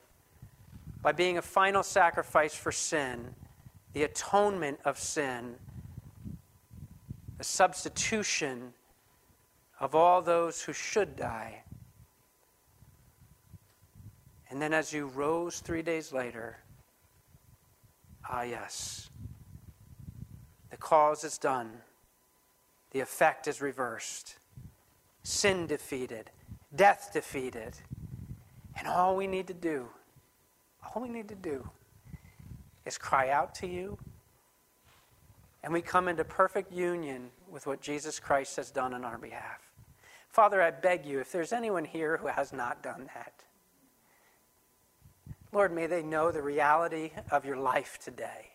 by 1.05 1.11
being 1.11 1.37
a 1.37 1.41
final 1.43 1.83
sacrifice 1.83 2.55
for 2.55 2.71
sin, 2.71 3.35
the 3.93 4.01
atonement 4.01 4.79
of 4.85 4.97
sin, 4.97 5.53
the 7.37 7.43
substitution 7.43 8.73
of 9.79 9.93
all 9.93 10.23
those 10.23 10.63
who 10.63 10.73
should 10.73 11.15
die. 11.15 11.61
And 14.49 14.59
then 14.59 14.73
as 14.73 14.91
you 14.91 15.05
rose 15.05 15.59
three 15.59 15.83
days 15.83 16.11
later, 16.11 16.57
ah, 18.27 18.41
yes, 18.41 19.11
the 20.71 20.77
cause 20.77 21.23
is 21.23 21.37
done, 21.37 21.69
the 22.89 22.99
effect 22.99 23.47
is 23.47 23.61
reversed, 23.61 24.37
sin 25.21 25.67
defeated, 25.67 26.31
death 26.75 27.11
defeated. 27.13 27.75
And 28.75 28.87
all 28.87 29.15
we 29.15 29.27
need 29.27 29.45
to 29.45 29.53
do 29.53 29.87
all 30.93 31.01
we 31.01 31.09
need 31.09 31.27
to 31.29 31.35
do 31.35 31.67
is 32.85 32.97
cry 32.97 33.29
out 33.29 33.55
to 33.55 33.67
you, 33.67 33.97
and 35.63 35.73
we 35.73 35.81
come 35.81 36.07
into 36.07 36.23
perfect 36.23 36.71
union 36.71 37.29
with 37.49 37.65
what 37.65 37.81
Jesus 37.81 38.19
Christ 38.19 38.55
has 38.57 38.69
done 38.71 38.93
on 38.93 39.03
our 39.03 39.17
behalf. 39.17 39.59
Father, 40.29 40.61
I 40.61 40.71
beg 40.71 41.05
you, 41.05 41.19
if 41.19 41.31
there's 41.31 41.53
anyone 41.53 41.85
here 41.85 42.17
who 42.17 42.27
has 42.27 42.53
not 42.53 42.83
done 42.83 43.09
that, 43.15 43.33
Lord, 45.51 45.73
may 45.73 45.87
they 45.87 46.03
know 46.03 46.31
the 46.31 46.41
reality 46.41 47.11
of 47.31 47.45
your 47.45 47.55
life 47.55 47.97
today. 48.03 48.51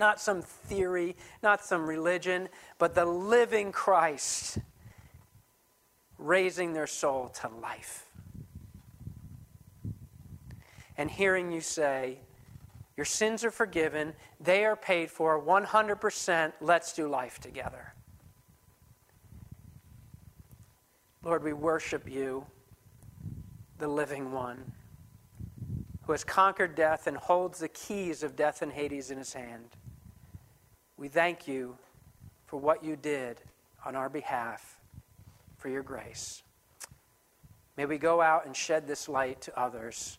not 0.00 0.20
some 0.20 0.42
theory, 0.42 1.14
not 1.42 1.64
some 1.64 1.86
religion, 1.86 2.48
but 2.78 2.96
the 2.96 3.04
living 3.04 3.70
Christ 3.70 4.58
raising 6.18 6.72
their 6.72 6.88
soul 6.88 7.28
to 7.40 7.48
life. 7.48 8.06
And 11.00 11.10
hearing 11.10 11.50
you 11.50 11.62
say, 11.62 12.18
Your 12.94 13.06
sins 13.06 13.42
are 13.42 13.50
forgiven, 13.50 14.12
they 14.38 14.66
are 14.66 14.76
paid 14.76 15.10
for 15.10 15.42
100%, 15.42 16.52
let's 16.60 16.92
do 16.92 17.08
life 17.08 17.40
together. 17.40 17.94
Lord, 21.24 21.42
we 21.42 21.54
worship 21.54 22.06
you, 22.06 22.44
the 23.78 23.88
living 23.88 24.30
one, 24.30 24.72
who 26.02 26.12
has 26.12 26.22
conquered 26.22 26.74
death 26.74 27.06
and 27.06 27.16
holds 27.16 27.60
the 27.60 27.68
keys 27.68 28.22
of 28.22 28.36
death 28.36 28.60
and 28.60 28.70
Hades 28.70 29.10
in 29.10 29.16
his 29.16 29.32
hand. 29.32 29.70
We 30.98 31.08
thank 31.08 31.48
you 31.48 31.78
for 32.44 32.58
what 32.58 32.84
you 32.84 32.94
did 32.94 33.40
on 33.86 33.96
our 33.96 34.10
behalf, 34.10 34.78
for 35.56 35.70
your 35.70 35.82
grace. 35.82 36.42
May 37.78 37.86
we 37.86 37.96
go 37.96 38.20
out 38.20 38.44
and 38.44 38.54
shed 38.54 38.86
this 38.86 39.08
light 39.08 39.40
to 39.40 39.58
others. 39.58 40.18